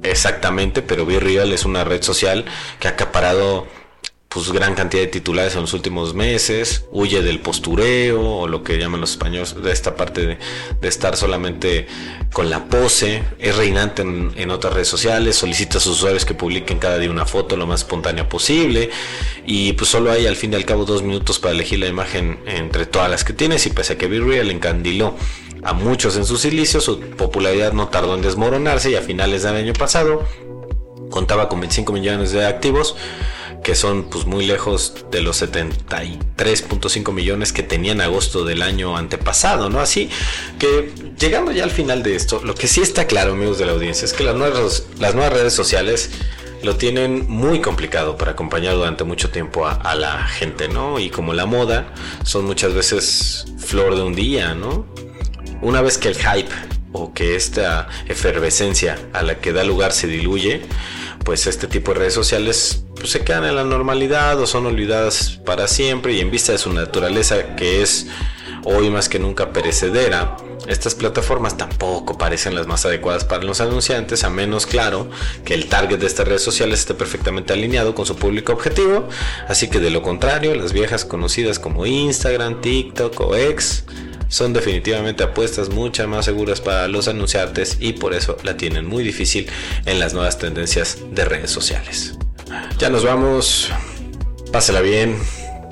exactamente, 0.02 0.82
pero 0.82 1.06
Real 1.06 1.52
es 1.52 1.64
una 1.64 1.84
red 1.84 2.02
social 2.02 2.44
que 2.78 2.88
ha 2.88 2.92
acaparado 2.92 3.66
pues 4.32 4.52
gran 4.52 4.76
cantidad 4.76 5.02
de 5.02 5.08
titulares 5.08 5.56
en 5.56 5.62
los 5.62 5.74
últimos 5.74 6.14
meses, 6.14 6.84
huye 6.92 7.20
del 7.20 7.40
postureo 7.40 8.22
o 8.22 8.46
lo 8.46 8.62
que 8.62 8.78
llaman 8.78 9.00
los 9.00 9.10
españoles 9.10 9.60
de 9.60 9.72
esta 9.72 9.96
parte 9.96 10.38
de, 10.80 10.88
estar 10.88 11.16
solamente 11.16 11.88
con 12.32 12.48
la 12.48 12.66
pose, 12.66 13.24
es 13.40 13.56
reinante 13.56 14.02
en, 14.02 14.50
otras 14.52 14.72
redes 14.72 14.86
sociales, 14.86 15.34
solicita 15.34 15.78
a 15.78 15.80
sus 15.80 15.96
usuarios 15.96 16.24
que 16.24 16.34
publiquen 16.34 16.78
cada 16.78 16.98
día 16.98 17.10
una 17.10 17.26
foto 17.26 17.56
lo 17.56 17.66
más 17.66 17.80
espontánea 17.80 18.28
posible 18.28 18.90
y 19.46 19.72
pues 19.72 19.90
solo 19.90 20.12
hay 20.12 20.28
al 20.28 20.36
fin 20.36 20.52
y 20.52 20.56
al 20.56 20.64
cabo 20.64 20.84
dos 20.84 21.02
minutos 21.02 21.40
para 21.40 21.52
elegir 21.52 21.80
la 21.80 21.88
imagen 21.88 22.38
entre 22.46 22.86
todas 22.86 23.10
las 23.10 23.24
que 23.24 23.32
tienes 23.32 23.66
y 23.66 23.70
pese 23.70 23.94
a 23.94 23.98
que 23.98 24.06
Be 24.06 24.20
Real 24.20 24.48
encandiló 24.52 25.16
a 25.64 25.72
muchos 25.72 26.16
en 26.16 26.24
sus 26.24 26.44
inicios, 26.44 26.84
su 26.84 27.00
popularidad 27.00 27.72
no 27.72 27.88
tardó 27.88 28.14
en 28.14 28.22
desmoronarse 28.22 28.92
y 28.92 28.94
a 28.94 29.02
finales 29.02 29.42
del 29.42 29.56
año 29.56 29.72
pasado 29.72 30.24
contaba 31.10 31.48
con 31.48 31.58
25 31.58 31.92
millones 31.92 32.30
de 32.30 32.46
activos 32.46 32.94
que 33.62 33.74
son 33.74 34.04
pues 34.04 34.26
muy 34.26 34.46
lejos 34.46 35.06
de 35.11 35.20
los 35.22 35.42
73.5 35.42 37.12
millones 37.12 37.52
que 37.52 37.62
tenían 37.62 38.00
agosto 38.00 38.44
del 38.44 38.62
año 38.62 38.96
antepasado, 38.96 39.70
¿no? 39.70 39.80
Así 39.80 40.11
que 40.58 40.92
llegando 41.18 41.52
ya 41.52 41.64
al 41.64 41.70
final 41.70 42.02
de 42.02 42.16
esto, 42.16 42.40
lo 42.44 42.54
que 42.54 42.66
sí 42.68 42.80
está 42.80 43.06
claro, 43.06 43.32
amigos 43.32 43.58
de 43.58 43.66
la 43.66 43.72
audiencia, 43.72 44.04
es 44.04 44.12
que 44.12 44.24
las 44.24 44.36
nuevas, 44.36 44.84
las 44.98 45.14
nuevas 45.14 45.32
redes 45.32 45.52
sociales 45.52 46.11
lo 46.62 46.76
tienen 46.76 47.26
muy 47.28 47.61
complicado 47.61 48.16
para 48.16 48.32
acompañar 48.32 48.74
durante 48.74 49.04
mucho 49.04 49.30
tiempo 49.30 49.66
a, 49.66 49.72
a, 49.72 49.94
la 49.94 50.26
gente, 50.26 50.68
¿no? 50.68 50.98
Y 50.98 51.08
como 51.08 51.32
la 51.32 51.46
moda, 51.46 51.94
son 52.24 52.44
muchas 52.44 52.74
veces 52.74 53.46
flor 53.58 53.94
de 53.94 54.02
un 54.02 54.14
día, 54.14 54.54
¿no? 54.54 54.86
una 55.62 55.82
vez 55.82 55.98
que 55.98 56.08
el 56.08 56.16
hype 56.16 56.50
o 56.92 57.12
que 57.12 57.36
esta 57.36 57.88
efervescencia 58.08 58.98
a 59.12 59.22
la 59.22 59.36
que 59.36 59.52
da 59.52 59.62
lugar 59.62 59.92
se 59.92 60.06
diluye, 60.06 60.62
pues 61.24 61.46
este 61.46 61.66
tipo 61.66 61.92
de 61.92 62.00
redes 62.00 62.14
sociales 62.14 62.84
pues, 63.01 63.12
se 63.12 63.24
quedan 63.24 63.44
en 63.44 63.57
la 63.57 63.64
normalidad 63.64 64.38
o 64.40 64.46
son 64.46 64.66
olvidadas 64.66 65.40
para 65.44 65.66
siempre 65.66 66.12
y 66.12 66.20
en 66.20 66.30
vista 66.30 66.53
de 66.53 66.59
su 66.59 66.72
naturaleza 66.72 67.57
que 67.57 67.82
es 67.82 68.07
hoy 68.64 68.90
más 68.90 69.09
que 69.09 69.18
nunca 69.18 69.53
perecedera, 69.53 70.36
estas 70.68 70.94
plataformas 70.94 71.57
tampoco 71.57 72.18
parecen 72.18 72.55
las 72.55 72.66
más 72.66 72.84
adecuadas 72.84 73.24
para 73.24 73.42
los 73.42 73.61
anunciantes, 73.61 74.24
a 74.24 74.30
menos 74.30 74.66
claro 74.66 75.09
que 75.44 75.55
el 75.55 75.68
target 75.68 75.98
de 75.98 76.07
estas 76.07 76.28
redes 76.28 76.42
sociales 76.42 76.80
esté 76.80 76.94
perfectamente 76.94 77.53
alineado 77.53 77.94
con 77.94 78.07
su 78.07 78.16
público 78.16 78.53
objetivo, 78.53 79.09
así 79.48 79.68
que 79.68 79.80
de 79.80 79.90
lo 79.90 80.03
contrario, 80.03 80.55
las 80.55 80.72
viejas 80.72 81.05
conocidas 81.05 81.59
como 81.59 81.86
Instagram, 81.86 82.61
TikTok 82.61 83.18
o 83.20 83.34
X 83.34 83.84
son 84.28 84.53
definitivamente 84.53 85.24
apuestas 85.24 85.70
muchas 85.70 86.07
más 86.07 86.26
seguras 86.26 86.61
para 86.61 86.86
los 86.86 87.09
anunciantes 87.09 87.78
y 87.80 87.94
por 87.94 88.14
eso 88.14 88.36
la 88.44 88.57
tienen 88.57 88.86
muy 88.86 89.03
difícil 89.03 89.48
en 89.86 89.98
las 89.98 90.14
nuevas 90.14 90.38
tendencias 90.38 90.98
de 91.11 91.24
redes 91.24 91.51
sociales. 91.51 92.16
Ya 92.78 92.90
nos 92.90 93.05
vamos, 93.05 93.70
pásela 94.53 94.80
bien, 94.80 95.16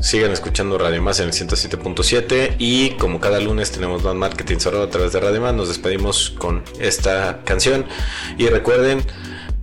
Sigan 0.01 0.31
escuchando 0.31 0.79
Radio 0.79 1.03
Más 1.03 1.19
en 1.19 1.27
el 1.27 1.33
107.7 1.33 2.55
y 2.59 2.91
como 2.91 3.21
cada 3.21 3.41
lunes 3.41 3.73
tenemos 3.73 4.05
más 4.05 4.15
marketing 4.15 4.59
solo 4.59 4.83
a 4.83 4.91
través 4.91 5.13
de 5.13 5.21
Radio 5.21 5.41
Más, 5.41 5.55
nos 5.55 5.69
despedimos 5.69 6.31
con 6.39 6.63
esta 6.79 7.41
canción 7.45 7.85
y 8.37 8.47
recuerden 8.47 9.03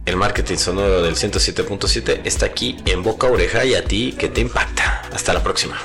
el 0.05 0.17
marketing 0.17 0.57
sonoro 0.57 1.01
del 1.01 1.15
107.7 1.15 2.21
está 2.25 2.45
aquí 2.45 2.77
en 2.85 3.01
boca 3.01 3.27
oreja 3.27 3.65
y 3.65 3.73
a 3.73 3.83
ti 3.85 4.13
que 4.17 4.27
te 4.27 4.41
impacta. 4.41 5.01
Hasta 5.11 5.33
la 5.33 5.41
próxima. 5.41 5.77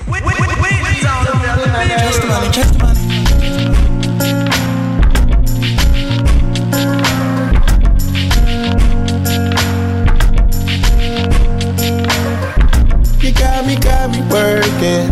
Me 14.30 14.36
working. 14.36 15.10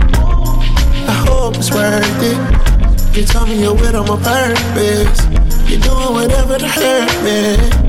I 1.09 1.25
hope 1.27 1.57
it's 1.57 1.71
worth 1.71 2.05
it. 2.23 3.17
You 3.17 3.25
tell 3.25 3.47
me 3.47 3.63
you're 3.63 3.75
with 3.75 3.95
on 3.95 4.07
my 4.07 4.17
purpose. 4.23 5.21
You're 5.69 5.81
doing 5.81 6.13
whatever 6.15 6.59
to 6.59 6.69
hurt 6.69 7.25
me. 7.25 7.88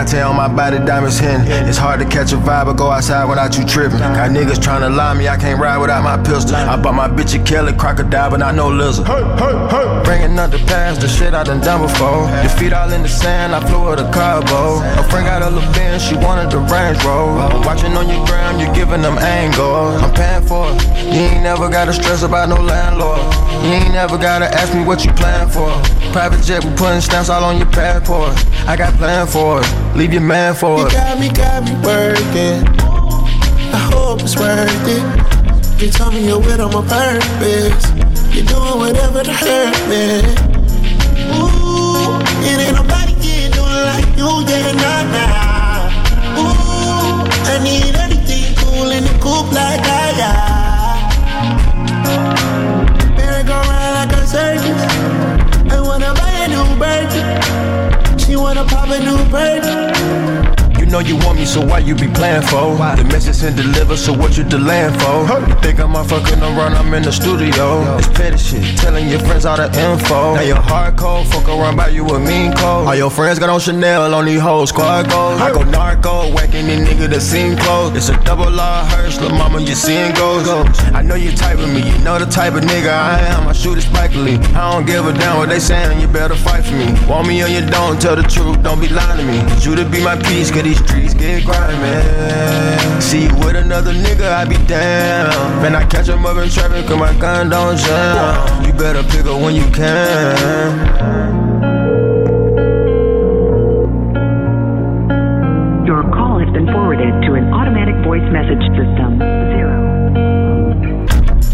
Eliante 0.00 0.26
on 0.26 0.36
my 0.36 0.48
body, 0.48 0.78
diamonds 0.78 1.18
hitting. 1.18 1.46
It's 1.68 1.76
hard 1.76 2.00
to 2.00 2.06
catch 2.06 2.32
a 2.32 2.36
vibe 2.36 2.68
or 2.68 2.74
go 2.74 2.90
outside 2.90 3.28
without 3.28 3.56
you 3.58 3.64
tripping. 3.64 3.98
Got 3.98 4.30
niggas 4.30 4.62
trying 4.62 4.80
to 4.80 4.88
lie 4.88 5.14
me, 5.14 5.28
I 5.28 5.36
can't 5.36 5.60
ride 5.60 5.78
without 5.78 6.02
my 6.02 6.16
pistol. 6.22 6.56
I 6.56 6.80
bought 6.80 6.94
my 6.94 7.08
bitch 7.08 7.38
a 7.38 7.44
Kelly 7.44 7.72
crocodile, 7.74 8.30
but 8.30 8.38
not 8.38 8.54
no 8.54 8.68
lizard. 8.68 9.06
Hey, 9.06 9.22
hey, 9.36 9.68
hey. 9.68 10.02
Bringing 10.04 10.38
up 10.38 10.50
the 10.50 10.58
past, 10.58 11.00
the 11.00 11.08
shit 11.08 11.34
I 11.34 11.44
done 11.44 11.60
done 11.60 11.82
before. 11.82 12.28
Your 12.40 12.48
feet 12.56 12.72
all 12.72 12.90
in 12.92 13.02
the 13.02 13.08
sand, 13.08 13.54
I 13.54 13.60
flew 13.68 13.84
her 13.88 13.96
to 13.96 14.04
Cabo. 14.12 14.80
A 14.98 15.04
friend 15.10 15.26
got 15.26 15.42
a 15.42 15.50
little 15.50 15.72
bin, 15.72 16.00
she 16.00 16.16
wanted 16.16 16.50
the 16.50 16.58
Range 16.58 16.96
Rover. 17.04 17.60
Watching 17.66 17.92
on 17.96 18.08
your 18.08 18.24
gram, 18.26 18.58
you 18.58 18.72
giving 18.74 19.02
them 19.02 19.18
angles. 19.18 20.02
I'm 20.02 20.14
paying 20.14 20.46
for 20.46 20.70
it. 20.72 20.80
You 21.12 21.28
ain't 21.28 21.42
never 21.42 21.68
gotta 21.68 21.92
stress 21.92 22.22
about 22.22 22.48
no 22.48 22.56
landlord. 22.56 23.20
You 23.64 23.76
ain't 23.76 23.92
never 23.92 24.16
gotta 24.16 24.46
ask 24.46 24.72
me 24.74 24.84
what 24.84 25.04
you 25.04 25.12
plan 25.12 25.48
for. 25.48 25.70
Private 26.12 26.42
jet, 26.42 26.64
we 26.64 26.70
putting 26.74 27.00
stamps 27.00 27.28
all 27.28 27.44
on 27.44 27.58
your 27.58 27.70
passport. 27.70 28.32
I 28.66 28.76
got 28.76 28.94
plan 28.94 29.26
for 29.26 29.60
it. 29.60 29.89
Leave 29.96 30.12
your 30.12 30.22
man 30.22 30.54
for 30.54 30.86
it. 30.86 30.92
You 30.92 30.98
got 30.98 31.18
me, 31.20 31.28
got 31.28 31.64
me 31.64 31.72
working. 31.84 32.66
I 33.72 33.78
hope 33.92 34.20
it's 34.22 34.36
worth 34.36 34.88
it. 34.88 35.02
You 35.82 35.90
tell 35.90 36.10
me 36.10 36.26
you're 36.26 36.38
with 36.38 36.60
on 36.60 36.72
my 36.72 36.82
purpose. 36.88 37.84
You're 38.34 38.46
doing 38.46 38.78
whatever 38.78 39.22
to 39.22 39.32
hurt 39.32 39.76
me. 39.88 40.22
Ooh, 41.36 42.18
it 42.44 42.58
ain't 42.60 42.76
nobody 42.76 43.14
can 43.14 43.50
do 43.50 43.60
it 43.60 43.84
like 43.90 44.16
you, 44.16 44.30
yeah, 44.48 44.72
nah, 44.72 45.02
nah. 45.14 45.90
Ooh, 46.40 47.24
I 47.48 47.58
need 47.62 47.94
everything 47.96 48.54
cool 48.56 48.90
in 48.90 49.04
the 49.04 49.12
coop 49.20 49.52
like 49.52 49.80
I, 49.84 50.12
yeah. 50.20 51.10
Merry-go 53.16 53.52
round 53.52 53.94
like 53.96 54.12
a 54.18 54.26
circus. 54.26 54.89
Wanna 58.40 58.64
pop 58.64 58.88
a 58.88 58.98
new 58.98 59.24
bird 59.30 60.59
know 60.90 60.98
you 60.98 61.16
want 61.16 61.38
me, 61.38 61.46
so 61.46 61.64
why 61.64 61.78
you 61.78 61.94
be 61.94 62.08
playing 62.08 62.42
for? 62.42 62.74
Why? 62.74 62.96
The 62.96 63.04
message 63.04 63.46
and 63.46 63.56
deliver, 63.56 63.96
so 63.96 64.12
what 64.12 64.36
you 64.36 64.44
delaying 64.44 64.92
for? 64.94 65.24
Huh. 65.30 65.46
You 65.46 65.54
think 65.62 65.78
I'm 65.78 65.94
fucking 66.04 66.42
around, 66.42 66.74
I'm 66.74 66.92
in 66.92 67.04
the 67.04 67.12
studio. 67.12 67.96
It's 67.96 68.08
petty 68.08 68.36
shit, 68.36 68.76
telling 68.78 69.08
your 69.08 69.20
friends 69.20 69.46
all 69.46 69.56
the 69.56 69.66
info. 69.66 70.34
Now 70.34 70.40
you're 70.40 70.56
hardcore, 70.56 71.24
fuck 71.26 71.48
around 71.48 71.76
by 71.76 71.88
you 71.88 72.04
a 72.06 72.18
mean 72.18 72.52
code. 72.52 72.88
All 72.88 72.96
your 72.96 73.10
friends 73.10 73.38
got 73.38 73.50
on 73.50 73.60
Chanel, 73.60 74.14
on 74.14 74.24
these 74.24 74.40
hoes, 74.40 74.70
squad 74.70 75.08
goes. 75.08 75.40
I 75.40 75.52
go 75.52 75.62
narco, 75.62 76.32
whacking 76.34 76.66
these 76.66 76.80
nigga 76.80 77.08
that 77.08 77.20
seem 77.20 77.56
close. 77.56 77.94
It's 77.96 78.08
a 78.08 78.16
double 78.24 78.50
law 78.50 78.84
hearse, 78.84 79.20
little 79.20 79.38
mama, 79.38 79.60
you 79.60 79.74
seeing 79.74 80.12
goes. 80.14 80.48
I 80.92 81.02
know 81.02 81.14
you 81.14 81.30
type 81.32 81.58
of 81.58 81.72
me, 81.72 81.88
you 81.88 81.98
know 81.98 82.18
the 82.18 82.26
type 82.26 82.54
of 82.54 82.62
nigga 82.64 82.90
I 82.90 83.20
am. 83.20 83.46
I 83.46 83.52
shoot 83.52 83.78
it 83.78 83.84
spikily. 83.84 84.42
I 84.54 84.72
don't 84.72 84.86
give 84.86 85.06
a 85.06 85.12
damn 85.12 85.38
what 85.38 85.48
they 85.50 85.60
saying, 85.60 86.00
you 86.00 86.08
better 86.08 86.34
fight 86.34 86.64
for 86.64 86.74
me. 86.74 86.88
Want 87.08 87.28
me 87.28 87.42
or 87.42 87.48
you 87.48 87.64
don't, 87.64 88.00
tell 88.00 88.16
the 88.16 88.22
truth, 88.22 88.62
don't 88.62 88.80
be 88.80 88.88
lying 88.88 89.18
to 89.18 89.24
me. 89.24 89.38
you 89.64 89.76
to 89.76 89.84
be 89.88 90.02
my 90.02 90.16
peace, 90.16 90.50
cause 90.50 90.64
these 90.64 90.79
streets 90.86 91.14
get 91.14 91.44
grimy. 91.44 93.00
See 93.00 93.24
you 93.24 93.34
with 93.38 93.56
another 93.56 93.92
nigga, 93.92 94.30
I 94.32 94.44
be 94.44 94.56
down. 94.66 95.62
Man, 95.62 95.74
I 95.74 95.84
catch 95.86 96.08
him 96.08 96.24
up 96.26 96.36
in 96.36 96.48
traffic, 96.48 96.86
cause 96.86 96.98
my 96.98 97.12
gun 97.18 97.50
don't 97.50 97.76
jam. 97.76 98.64
You 98.64 98.72
better 98.72 99.02
pick 99.02 99.26
up 99.26 99.40
when 99.40 99.54
you 99.54 99.68
can. 99.70 101.40
Your 105.86 106.02
call 106.14 106.38
has 106.38 106.50
been 106.52 106.66
forwarded 106.66 107.22
to 107.26 107.34
an 107.34 107.52
automatic 107.52 107.96
voice 108.04 108.22
message 108.30 108.62
system. 108.76 109.18
Zero. 109.18 109.90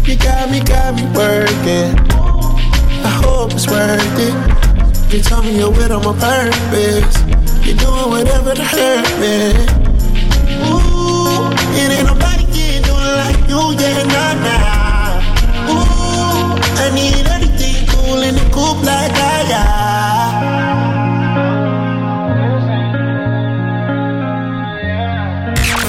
You 0.05 0.15
got 0.17 0.49
me, 0.51 0.59
got 0.61 0.95
me 0.95 1.03
working. 1.15 1.97
I 3.03 3.09
hope 3.23 3.51
it's 3.51 3.67
worth 3.67 4.19
it. 4.19 5.13
You 5.13 5.21
tell 5.21 5.41
me 5.41 5.57
you're 5.57 5.71
with 5.71 5.91
on 5.91 6.03
my 6.03 6.13
purpose. 6.19 7.36
You're 7.67 7.75
doing 7.75 8.09
whatever 8.09 8.53
to 8.55 8.63
hurt 8.63 9.19
me. 9.19 9.51
Ooh, 10.71 11.51
it 11.75 11.91
ain't 11.91 12.07
nobody 12.07 12.45
can 12.45 12.81
do 12.81 12.95
it 12.95 13.15
like 13.23 13.43
you, 13.49 13.75
yeah, 13.75 14.03
nah, 14.07 14.33
nah. 14.45 15.19
Ooh, 15.73 16.55
I 16.79 16.87
need 16.95 17.27
everything 17.27 17.85
cool 17.89 18.23
in 18.23 18.35
the 18.35 18.47
coop 18.55 18.77
like 18.85 19.11
I, 19.11 19.49
yeah. 19.49 19.67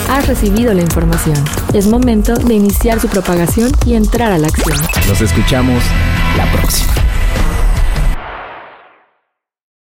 Has 0.08 0.26
recibido 0.26 0.74
la 0.74 0.80
información. 0.80 1.36
Es 1.74 1.86
momento 1.86 2.34
de 2.34 2.54
iniciar 2.54 2.98
su 2.98 3.06
propagación 3.06 3.70
y 3.86 3.94
entrar 3.94 4.32
a 4.32 4.38
la 4.38 4.48
acción. 4.48 4.76
Nos 5.06 5.20
escuchamos 5.20 5.84
la 6.36 6.50
próxima. 6.50 6.97